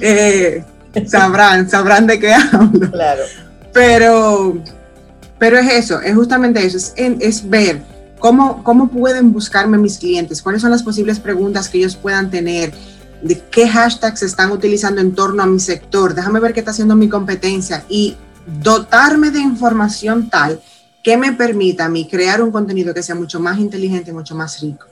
[0.00, 0.64] eh,
[1.06, 2.90] sabrán, sabrán de qué hablo.
[2.90, 3.22] Claro.
[3.74, 4.62] Pero,
[5.38, 7.82] pero es eso, es justamente eso, es, es ver
[8.18, 12.72] cómo, cómo pueden buscarme mis clientes, cuáles son las posibles preguntas que ellos puedan tener,
[13.20, 16.96] de qué hashtags están utilizando en torno a mi sector, déjame ver qué está haciendo
[16.96, 18.16] mi competencia y
[18.62, 20.60] dotarme de información tal
[21.02, 24.34] que me permita a mí crear un contenido que sea mucho más inteligente y mucho
[24.34, 24.86] más rico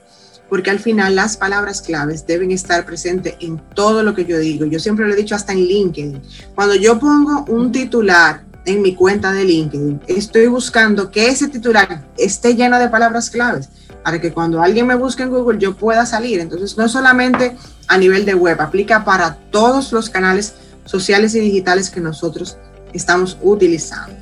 [0.53, 4.65] porque al final las palabras claves deben estar presentes en todo lo que yo digo.
[4.65, 6.21] Yo siempre lo he dicho hasta en LinkedIn.
[6.53, 12.05] Cuando yo pongo un titular en mi cuenta de LinkedIn, estoy buscando que ese titular
[12.19, 13.67] esté lleno de palabras claves
[14.03, 16.39] para que cuando alguien me busque en Google yo pueda salir.
[16.39, 20.53] Entonces, no solamente a nivel de web, aplica para todos los canales
[20.85, 22.59] sociales y digitales que nosotros
[22.93, 24.15] estamos utilizando.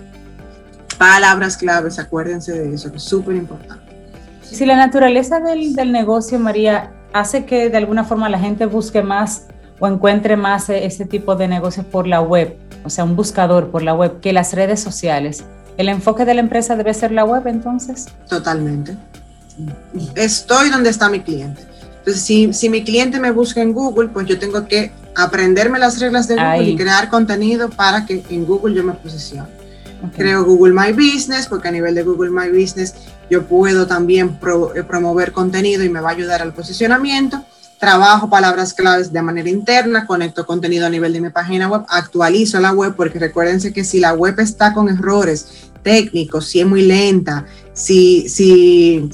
[0.97, 3.80] Palabras claves, acuérdense de eso, que es súper importante.
[4.51, 9.47] Si la naturaleza del, negocio, María, hace que de alguna forma la gente busque más
[9.79, 13.71] o encuentre más e, ese tipo de negocios por la web, o sea, un buscador
[13.71, 15.45] por la web, que las redes sociales.
[15.77, 18.07] ¿El enfoque de la empresa debe ser la web entonces?
[18.27, 18.97] Totalmente.
[20.15, 21.61] Estoy donde está mi cliente.
[21.99, 25.99] Entonces, si, si mi cliente me busca en Google, pues yo tengo que aprenderme las
[25.99, 29.60] reglas de Google y crear contenido para que en Google yo me posicione.
[30.15, 32.95] Creo Google My Business, porque a nivel de Google My Business
[33.29, 34.39] yo puedo también
[34.75, 37.43] eh, promover contenido y me va a ayudar al posicionamiento.
[37.79, 42.59] Trabajo palabras claves de manera interna, conecto contenido a nivel de mi página web, actualizo
[42.59, 46.83] la web, porque recuérdense que si la web está con errores técnicos, si es muy
[46.83, 49.09] lenta, si, si,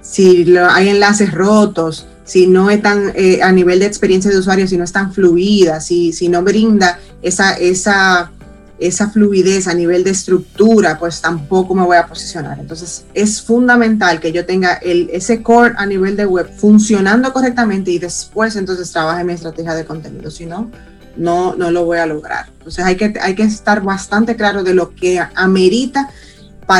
[0.00, 4.66] si hay enlaces rotos, si no es tan eh, a nivel de experiencia de usuario,
[4.66, 8.30] si no es tan fluida, si, si no brinda esa, esa,
[8.78, 12.58] esa fluidez a nivel de estructura, pues tampoco me voy a posicionar.
[12.58, 17.90] Entonces es fundamental que yo tenga el, ese core a nivel de web funcionando correctamente
[17.90, 20.30] y después entonces trabaje mi estrategia de contenido.
[20.30, 20.70] Si no,
[21.16, 22.46] no, no lo voy a lograr.
[22.58, 26.10] Entonces hay que, hay que estar bastante claro de lo que amerita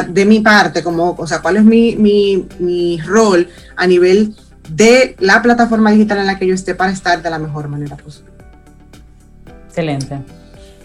[0.09, 4.35] de mi parte, como, o sea, cuál es mi, mi, mi rol a nivel
[4.71, 7.97] de la plataforma digital en la que yo esté para estar de la mejor manera
[7.97, 8.33] posible.
[9.67, 10.21] Excelente.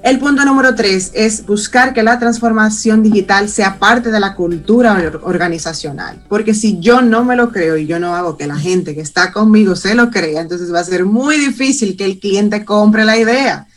[0.01, 5.11] El punto número tres es buscar que la transformación digital sea parte de la cultura
[5.23, 8.95] organizacional, porque si yo no me lo creo y yo no hago que la gente
[8.95, 12.63] que está conmigo se lo crea, entonces va a ser muy difícil que el cliente
[12.63, 13.67] compre la idea.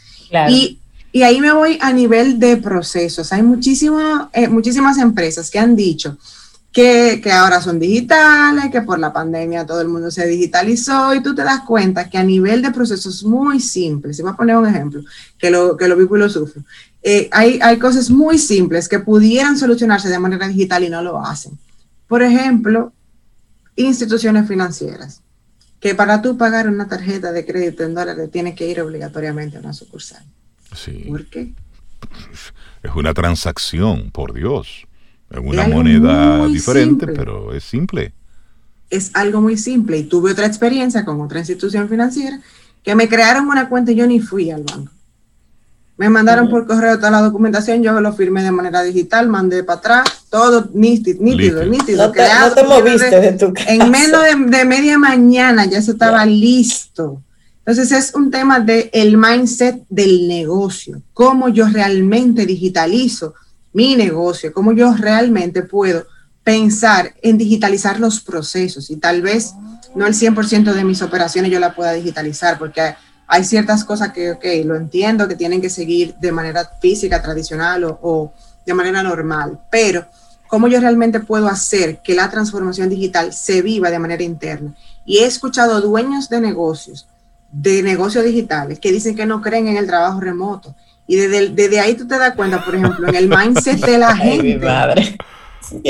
[0.48, 0.78] Y,
[1.12, 3.32] y, ahí me voy a nivel de procesos.
[3.32, 6.16] Hay eh, muchísimas empresas que han dicho,
[6.72, 11.22] que, que, ahora son digitales, que por la pandemia todo el mundo se digitalizó y
[11.22, 14.56] tú te das cuenta que a nivel de procesos muy simples, si voy a poner
[14.56, 15.02] un ejemplo,
[15.38, 16.62] que lo, que lo vivo y lo sufro,
[17.02, 21.20] eh, hay, hay cosas muy simples que pudieran solucionarse de manera digital y no lo
[21.20, 21.58] hacen.
[22.06, 22.92] Por ejemplo,
[23.76, 25.22] instituciones financieras,
[25.80, 29.60] que para tú pagar una tarjeta de crédito en dólares tienes que ir obligatoriamente a
[29.60, 30.24] una sucursal.
[30.74, 31.04] Sí.
[31.08, 31.52] ¿Por qué?
[32.82, 34.86] Es una transacción, por Dios.
[35.32, 38.12] Es una moneda diferente, pero es simple.
[38.90, 39.98] Es algo muy simple.
[39.98, 42.38] Y tuve otra experiencia con otra institución financiera
[42.82, 44.92] que me crearon una cuenta y yo ni fui al banco.
[45.96, 49.78] Me mandaron por correo toda la documentación, yo lo firmé de manera digital, mandé para
[49.78, 52.06] atrás, todo nítido, nítido, nítido.
[52.06, 53.70] No te, no te moviste de, tu casa.
[53.70, 57.22] En menos de, media mañana ya se estaba listo.
[57.58, 63.34] Entonces es un tema del el mindset del negocio, cómo yo realmente digitalizo
[63.72, 66.06] mi negocio, cómo yo realmente puedo
[66.44, 69.54] pensar en digitalizar los procesos y tal vez
[69.94, 72.94] no el 100% de mis operaciones yo la pueda digitalizar porque
[73.26, 77.84] hay ciertas cosas que, ok, lo entiendo, que tienen que seguir de manera física, tradicional
[77.84, 78.32] o, o
[78.66, 80.06] de manera normal, pero
[80.48, 84.74] cómo yo realmente puedo hacer que la transformación digital se viva de manera interna.
[85.06, 87.08] Y he escuchado dueños de negocios,
[87.50, 90.74] de negocios digitales, que dicen que no creen en el trabajo remoto
[91.06, 94.58] y desde, ahí tú te das cuenta, por ejemplo, en el mindset de la gente.
[94.58, 95.16] madre.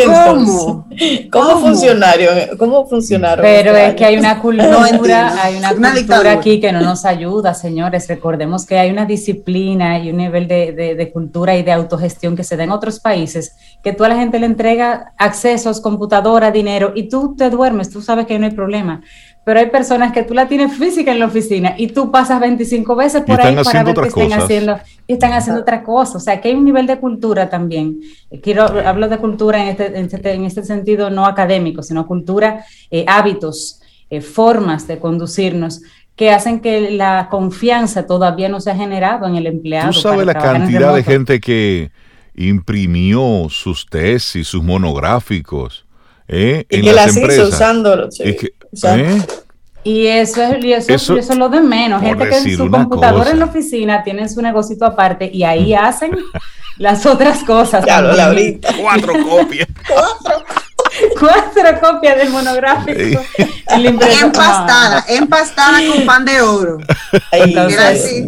[0.07, 0.87] ¿Cómo?
[1.31, 2.57] ¿Cómo, funcionaron?
[2.59, 3.43] ¿Cómo funcionaron?
[3.43, 8.07] Pero es que hay una cultura, hay una, cultura aquí que no nos ayuda, señores.
[8.09, 12.45] Recordemos que hay una disciplina y un nivel de, de, cultura y de autogestión que
[12.45, 16.93] se da en otros países, que tú a la gente le entrega accesos, computadora, dinero,
[16.95, 19.03] y tú te duermes, tú sabes que no hay problema
[19.45, 22.95] pero hay personas que tú la tienes física en la oficina y tú pasas 25
[22.95, 26.19] veces por ahí para ver qué están haciendo y están haciendo otra cosa.
[26.19, 28.01] O sea, que hay un nivel de cultura también.
[28.41, 32.65] Quiero hablo de cultura en este, en este, en este sentido no académico, sino cultura,
[32.91, 33.81] eh, hábitos,
[34.11, 35.83] eh, formas de conducirnos
[36.15, 39.93] que hacen que la confianza todavía no se ha generado en el empleado.
[39.93, 41.91] Tú sabes la cantidad de gente que
[42.35, 45.87] imprimió sus tesis, sus monográficos
[46.29, 46.65] ¿eh?
[46.69, 47.49] y en que las, empresas.
[47.49, 48.09] usándolo.
[48.73, 49.23] ¿Eh?
[49.85, 52.01] Y eso es, eso, es lo de menos.
[52.01, 56.17] Gente que en su computadora en la oficina tienen su negocito aparte y ahí hacen
[56.79, 57.85] las otras cosas.
[57.87, 58.15] Ya lo,
[58.81, 59.69] Cuatro copias.
[59.87, 60.45] Cuatro.
[61.19, 63.21] Cuatro copias del monográfico.
[63.69, 66.79] empastada, empastada con pan de oro.
[67.31, 68.23] Entonces,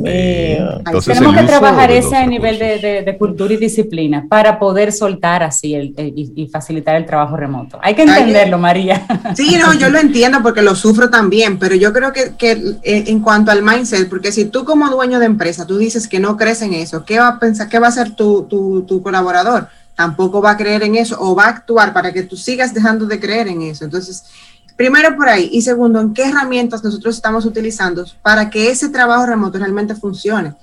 [1.04, 6.48] tenemos que trabajar ese nivel de, cultura y disciplina para poder soltar así el, y,
[6.52, 7.78] facilitar el trabajo remoto.
[7.82, 9.06] Hay que entenderlo, María.
[9.34, 12.34] Sí, no, yo lo entiendo porque lo sufro también, pero yo creo que,
[12.82, 16.20] eh, en cuanto al mindset, porque si tú como dueño de empresa, tú dices que
[16.20, 19.68] no crees en eso, ¿qué va a pensar, qué va a hacer tu, tu colaborador?
[19.94, 23.06] Tampoco va a creer en eso o va a actuar para que tú sigas dejando
[23.06, 23.84] de creer en eso.
[23.84, 24.24] Entonces,
[24.76, 29.26] primero por ahí y segundo, ¿en qué herramientas nosotros estamos utilizando para que ese trabajo
[29.26, 30.54] remoto realmente funcione?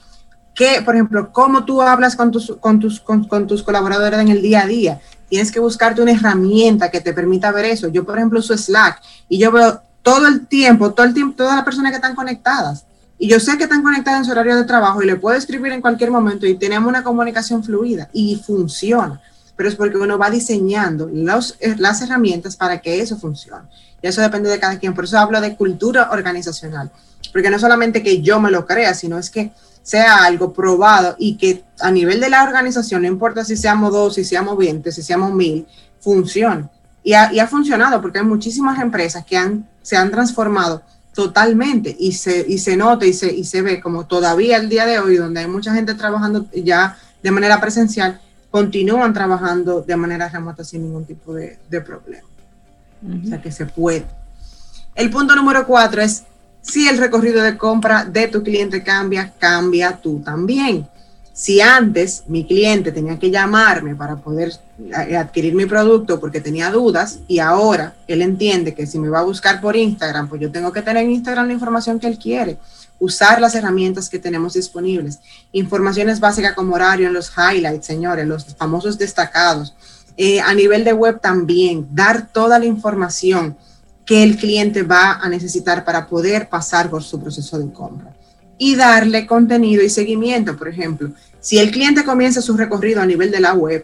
[0.53, 4.41] Que, por ejemplo, cómo tú hablas con tus, con tus, con, tus colaboradores en el
[4.41, 5.01] día a día.
[5.29, 7.87] Tienes que buscarte una herramienta que te permita ver eso.
[7.87, 11.55] Yo, por ejemplo, uso Slack y yo veo todo el tiempo, todo el tiempo, todas
[11.55, 12.85] las personas que están conectadas.
[13.21, 15.71] Y yo sé que están conectadas en su horario de trabajo y le puedo escribir
[15.73, 19.21] en cualquier momento y tenemos una comunicación fluida y funciona.
[19.55, 23.67] Pero es porque uno va diseñando eh, las herramientas para que eso funcione.
[24.01, 24.95] Y eso depende de cada quien.
[24.95, 26.89] Por eso hablo de cultura organizacional.
[27.31, 29.51] Porque no solamente que yo me lo crea, sino es que
[29.83, 34.15] sea algo probado y que a nivel de la organización, no importa si seamos dos,
[34.15, 35.67] si seamos 20, si seamos mil,
[35.99, 36.69] funcione.
[37.03, 40.81] Y ha, y ha funcionado porque hay muchísimas empresas que se han transformado
[41.13, 44.85] totalmente y se, y se nota y se, y se ve como todavía el día
[44.85, 50.29] de hoy, donde hay mucha gente trabajando ya de manera presencial, continúan trabajando de manera
[50.29, 52.27] remota sin ningún tipo de, problema.
[53.03, 54.05] O sea que se puede.
[54.95, 56.23] El punto número cuatro es,
[56.61, 60.87] si el recorrido de compra de tu cliente cambia, cambia tú también.
[61.41, 66.69] Si antes mi cliente tenía que llamarme para poder eh, adquirir mi producto porque tenía
[66.69, 70.51] dudas y ahora él entiende que si me va a buscar por Instagram, pues yo
[70.51, 72.59] tengo que tener en Instagram la información que él quiere,
[72.99, 75.17] usar las herramientas que tenemos disponibles,
[75.51, 79.73] informaciones básicas como horario en los highlights, señores, los famosos destacados.
[80.17, 83.57] Eh, a nivel de web también, dar toda la información
[84.05, 88.15] que el cliente va a necesitar para poder pasar por su proceso de compra
[88.59, 90.55] y darle contenido y seguimiento.
[90.55, 91.09] Por ejemplo,
[91.41, 93.83] si el cliente comienza su recorrido a nivel de la web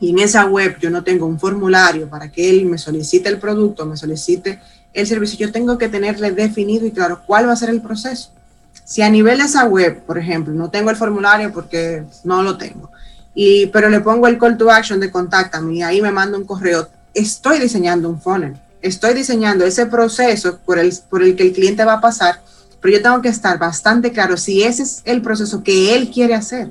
[0.00, 3.38] y en esa web yo no tengo un formulario para que él me solicite el
[3.38, 4.60] producto, me solicite
[4.92, 8.30] el servicio, yo tengo que tenerle definido y claro cuál va a ser el proceso.
[8.84, 12.58] Si a nivel de esa web, por ejemplo, no tengo el formulario porque no lo
[12.58, 12.90] tengo,
[13.34, 16.44] y, pero le pongo el call to action de contáctame y ahí me manda un
[16.44, 21.52] correo, estoy diseñando un funnel, estoy diseñando ese proceso por el, por el que el
[21.52, 22.40] cliente va a pasar
[22.80, 26.34] pero yo tengo que estar bastante claro si ese es el proceso que él quiere
[26.34, 26.70] hacer.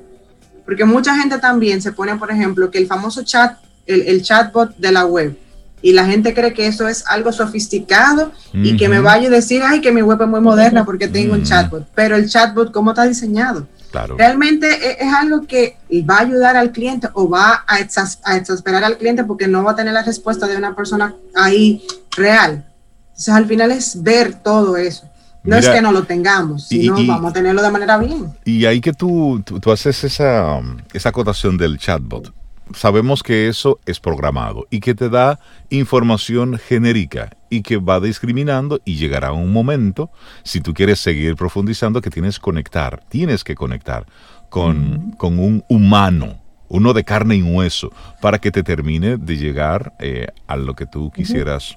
[0.64, 4.92] Porque mucha gente también se pone, por ejemplo, que el famoso chat, el, chatbot de
[4.92, 5.38] la web,
[5.80, 9.62] y la gente cree que eso es algo sofisticado y que me vaya a decir,
[9.64, 11.86] ay, que mi web es muy moderna porque tengo un chatbot.
[11.94, 13.68] Pero el chatbot, ¿cómo está diseñado?
[13.92, 14.16] Claro.
[14.16, 15.76] Realmente e, es, algo que
[16.08, 19.72] va a ayudar al cliente o va a, a exasperar al cliente porque no va
[19.72, 21.86] a tener la respuesta de una persona ahí
[22.16, 22.66] real.
[23.10, 25.08] Entonces, al final es ver todo eso.
[25.46, 28.32] No es que no lo tengamos, sino vamos a tenerlo de manera bien.
[28.44, 30.60] Y ahí que tú, tú, haces esa,
[30.92, 32.34] esa acotación del chatbot.
[32.74, 35.38] Sabemos que eso es programado y que te da
[35.70, 40.10] información genérica y que va discriminando y llegará un momento,
[40.42, 44.06] si tú quieres seguir profundizando, que tienes que conectar, tienes que conectar
[44.48, 49.94] con, con un humano, uno de carne y hueso, para que te termine de llegar
[50.00, 51.76] eh, a lo que tú quisieras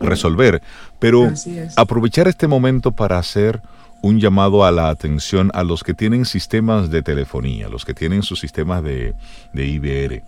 [0.00, 0.62] resolver.
[0.98, 1.32] Pero
[1.76, 3.62] aprovechar este momento para hacer
[4.02, 8.22] un llamado a la atención a los que tienen sistemas de telefonía, los que tienen
[8.22, 9.14] sus sistemas de,
[9.52, 10.22] de IBR.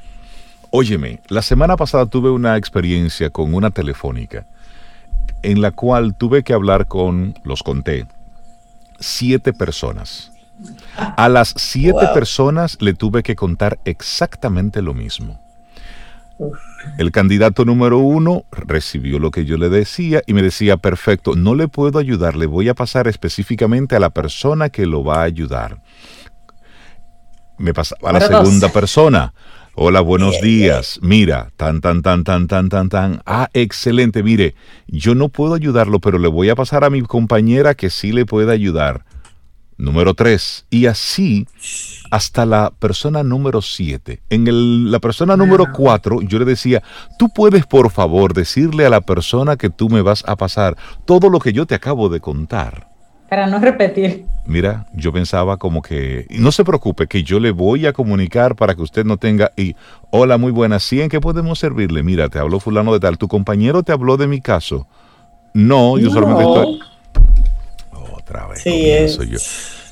[0.70, 4.46] Óyeme, la semana pasada tuve una experiencia con una telefónica
[5.42, 8.06] en la cual tuve que hablar con, los conté,
[8.98, 10.32] siete personas.
[10.96, 15.38] A las siete personas le tuve que contar exactamente lo mismo.
[16.98, 21.54] El candidato número uno recibió lo que yo le decía y me decía, perfecto, no
[21.54, 25.24] le puedo ayudar, le voy a pasar específicamente a la persona que lo va a
[25.24, 25.82] ayudar.
[27.58, 29.32] Me pasaba a la segunda persona.
[29.78, 30.98] Hola, buenos días.
[31.02, 33.22] Mira, tan, tan, tan, tan, tan, tan, tan.
[33.26, 34.22] Ah, excelente.
[34.22, 34.54] Mire,
[34.86, 38.24] yo no puedo ayudarlo, pero le voy a pasar a mi compañera que sí le
[38.24, 39.04] puede ayudar.
[39.78, 40.66] Número tres.
[40.70, 41.46] Y así
[42.10, 44.22] hasta la persona número 7.
[44.30, 46.82] En la persona número 4 yo le decía,
[47.18, 51.28] tú puedes por favor decirle a la persona que tú me vas a pasar todo
[51.28, 52.88] lo que yo te acabo de contar.
[53.28, 54.24] Para no repetir.
[54.46, 58.76] Mira, yo pensaba como que, no se preocupe, que yo le voy a comunicar para
[58.76, 59.74] que usted no tenga, y,
[60.12, 62.04] hola, muy buenas, ¿sí en qué podemos servirle?
[62.04, 64.86] Mira, te habló fulano de tal, tu compañero te habló de mi caso.
[65.54, 66.80] No, yo solamente estoy...
[68.36, 68.62] Otra vez.
[68.62, 69.18] Sí, es.
[69.18, 69.38] yo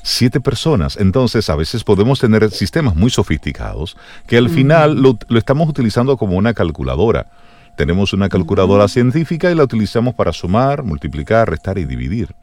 [0.05, 0.97] siete personas.
[0.97, 6.37] Entonces, a veces podemos tener sistemas muy sofisticados que al final lo, estamos utilizando como
[6.37, 7.25] una calculadora.
[7.75, 12.35] Tenemos una calculadora científica y la utilizamos para sumar, multiplicar, restar y dividir.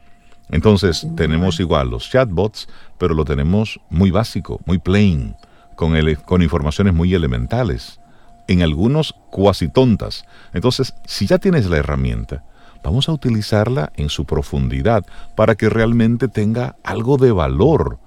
[0.49, 5.35] Entonces, tenemos igual los chatbots, pero lo tenemos muy básico, muy plain,
[5.75, 5.95] con,
[6.25, 8.01] con informaciones muy elementales,
[8.49, 10.25] en algunos cuasi tontas.
[10.53, 12.43] Entonces, si ya tienes la herramienta,
[12.83, 15.03] vamos a utilizarla en su profundidad
[15.35, 17.97] para que realmente tenga algo de valor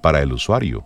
[0.00, 0.84] para el usuario.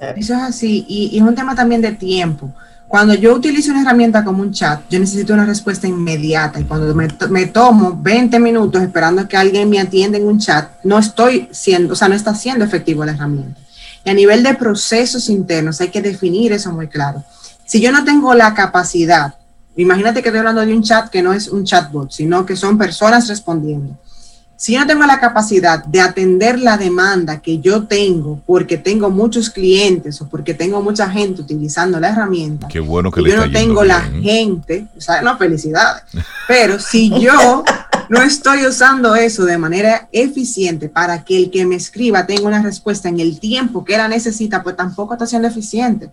[0.00, 2.52] Eso es así, y, es un tema también de tiempo.
[2.86, 6.94] Cuando yo utilizo una herramienta como un chat, yo necesito una respuesta inmediata y cuando
[6.94, 11.48] me, me, tomo 20 minutos esperando que alguien me atienda en un chat, no estoy
[11.50, 13.60] siendo, o sea, no está siendo efectivo la herramienta.
[14.04, 17.24] Y a nivel de procesos internos hay que definir eso muy claro.
[17.66, 19.34] Si yo no tengo la capacidad
[19.78, 22.76] Imagínate que estoy hablando de un chat que no es un chatbot, sino que son
[22.76, 23.96] personas respondiendo.
[24.56, 29.08] Si yo no tengo la capacidad de atender la demanda que yo tengo porque tengo
[29.08, 33.52] muchos clientes o porque tengo mucha gente utilizando la herramienta, Qué bueno que yo no
[33.52, 36.02] tengo la gente, o sea, no, felicidades,
[36.48, 37.62] pero si yo
[38.08, 42.62] no estoy usando eso de manera eficiente para que el que me escriba tenga una
[42.62, 46.10] respuesta en el tiempo que él necesita, pues tampoco está siendo eficiente.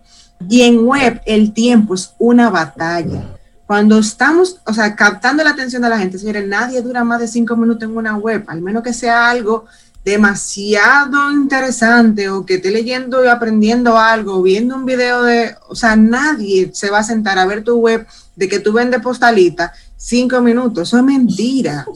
[0.47, 3.24] Y en web el tiempo es una batalla
[3.68, 7.28] cuando estamos, o sea, captando la atención de la gente, señores, nadie dura más de
[7.28, 9.66] cinco minutos en una web, al menos que sea algo
[10.03, 15.95] demasiado interesante o que esté leyendo y aprendiendo algo, viendo un video de, o sea,
[15.95, 18.05] nadie se va a sentar a ver tu web
[18.36, 21.88] de que tú vendes postalita cinco minutos, eso es mentira.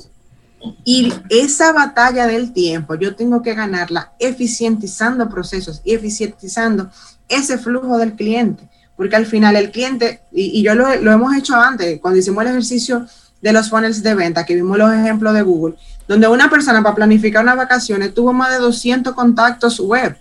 [0.84, 6.90] Y esa batalla del tiempo, yo tengo que ganarla eficientizando procesos y eficientizando
[7.28, 8.68] ese flujo del cliente
[9.00, 13.06] porque al final el cliente, y, yo lo, hemos hecho antes, cuando hicimos el ejercicio
[13.42, 15.76] de los funnels de venta, que vimos los ejemplos de Google,
[16.06, 20.18] donde una persona para planificar unas vacaciones tuvo más de 200 contactos web,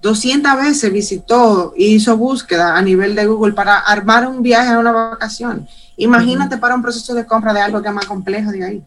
[0.00, 4.78] 200 veces visitó y hizo búsqueda a nivel de Google para armar un viaje a
[4.78, 5.68] una vacación.
[5.98, 8.84] Imagínate para un proceso de compra de algo que es más complejo de ahí.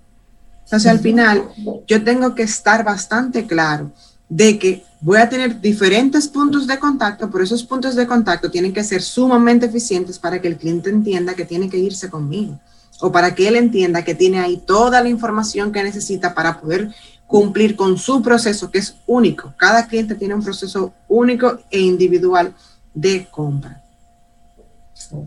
[0.63, 1.43] Entonces, al final,
[1.85, 3.91] yo tengo que estar bastante claro
[4.29, 8.73] de que voy a tener diferentes puntos de contacto, pero esos puntos de contacto tienen
[8.73, 12.59] que ser sumamente eficientes para que el cliente entienda que tiene que irse conmigo
[12.99, 16.91] o para que él entienda que tiene ahí toda la información que necesita para poder
[17.27, 19.53] cumplir con su proceso, que es único.
[19.57, 22.55] Cada cliente tiene un proceso único e individual
[22.93, 23.83] de compra.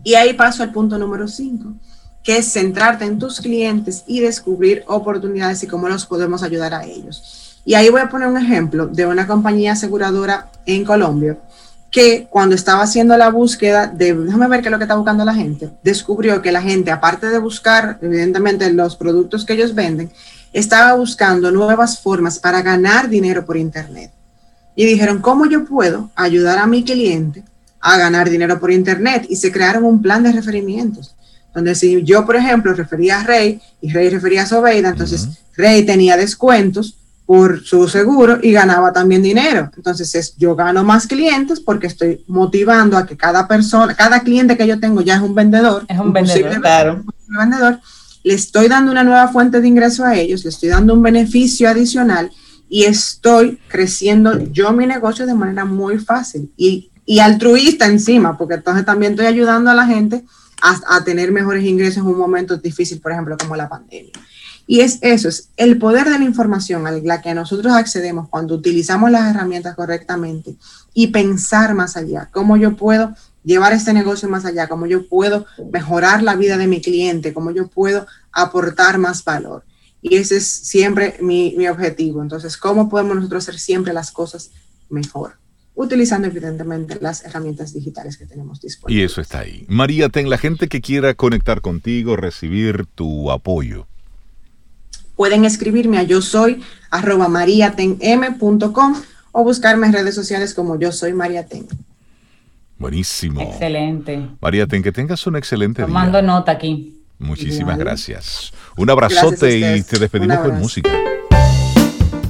[0.03, 1.73] Y ahí paso al punto número 5,
[2.23, 6.85] que es centrarte en tus clientes y descubrir oportunidades y cómo los podemos ayudar a
[6.85, 7.50] ellos.
[7.63, 11.37] Y ahí voy a poner un ejemplo de una compañía aseguradora en Colombia
[11.91, 15.25] que cuando estaba haciendo la búsqueda de, déjame ver qué es lo que está buscando
[15.25, 20.09] la gente, descubrió que la gente, aparte de buscar, evidentemente, los productos que ellos venden,
[20.53, 24.11] estaba buscando nuevas formas para ganar dinero por Internet.
[24.73, 27.43] Y dijeron, ¿cómo yo puedo ayudar a mi cliente
[27.81, 29.25] a ganar dinero por Internet?
[29.27, 31.13] Y se crearon un plan de referimientos,
[31.53, 35.85] donde si yo, por ejemplo, refería a Rey y Rey refería a Sobeida, entonces Rey
[35.85, 37.00] tenía descuentos
[37.31, 39.71] por su seguro y ganaba también dinero.
[39.77, 44.57] Entonces es, yo gano más clientes porque estoy motivando a que cada persona, cada cliente
[44.57, 45.85] que yo tengo ya es un vendedor.
[45.87, 47.05] Es un vendedor, claro.
[47.29, 47.79] Un vendedor.
[48.25, 51.69] Le estoy dando una nueva fuente de ingreso a ellos, le estoy dando un beneficio
[51.69, 52.29] adicional
[52.67, 58.55] y estoy creciendo yo mi negocio de manera muy fácil y, y altruista encima, porque
[58.55, 60.25] entonces también estoy ayudando a la gente
[60.61, 64.11] a, a tener mejores ingresos en un momento difícil, por ejemplo, como la pandemia.
[64.67, 68.55] Y es eso, es el poder de la información a la que nosotros accedemos cuando
[68.55, 70.55] utilizamos las herramientas correctamente
[70.93, 75.45] y pensar más allá, cómo yo puedo llevar este negocio más allá, cómo yo puedo
[75.71, 79.63] mejorar la vida de mi cliente, cómo yo puedo aportar más valor.
[80.01, 82.21] Y ese es siempre mi, mi objetivo.
[82.21, 84.51] Entonces, ¿cómo podemos nosotros hacer siempre las cosas
[84.89, 85.39] mejor?
[85.73, 89.01] utilizando evidentemente las herramientas digitales que tenemos disponibles.
[89.01, 89.65] Y eso está ahí.
[89.69, 93.87] María, ten la gente que quiera conectar contigo, recibir tu apoyo
[95.21, 98.95] pueden escribirme a yo soy arroba mariatenm.com
[99.31, 101.67] o buscarme en redes sociales como yo soy Mariaten.
[102.79, 103.39] Buenísimo.
[103.39, 104.29] Excelente.
[104.41, 106.25] Mariaten, que tengas un excelente Tomando día.
[106.25, 106.97] nota aquí.
[107.19, 108.51] Muchísimas gracias.
[108.75, 110.89] Un abrazote y te despedimos con música.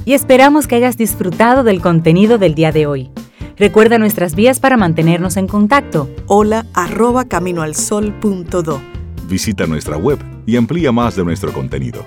[0.04, 3.10] Y esperamos que hayas disfrutado del contenido del día de hoy.
[3.56, 6.10] Recuerda nuestras vías para mantenernos en contacto.
[6.26, 8.82] Hola arroba caminoalsol.do.
[9.30, 12.06] Visita nuestra web y amplía más de nuestro contenido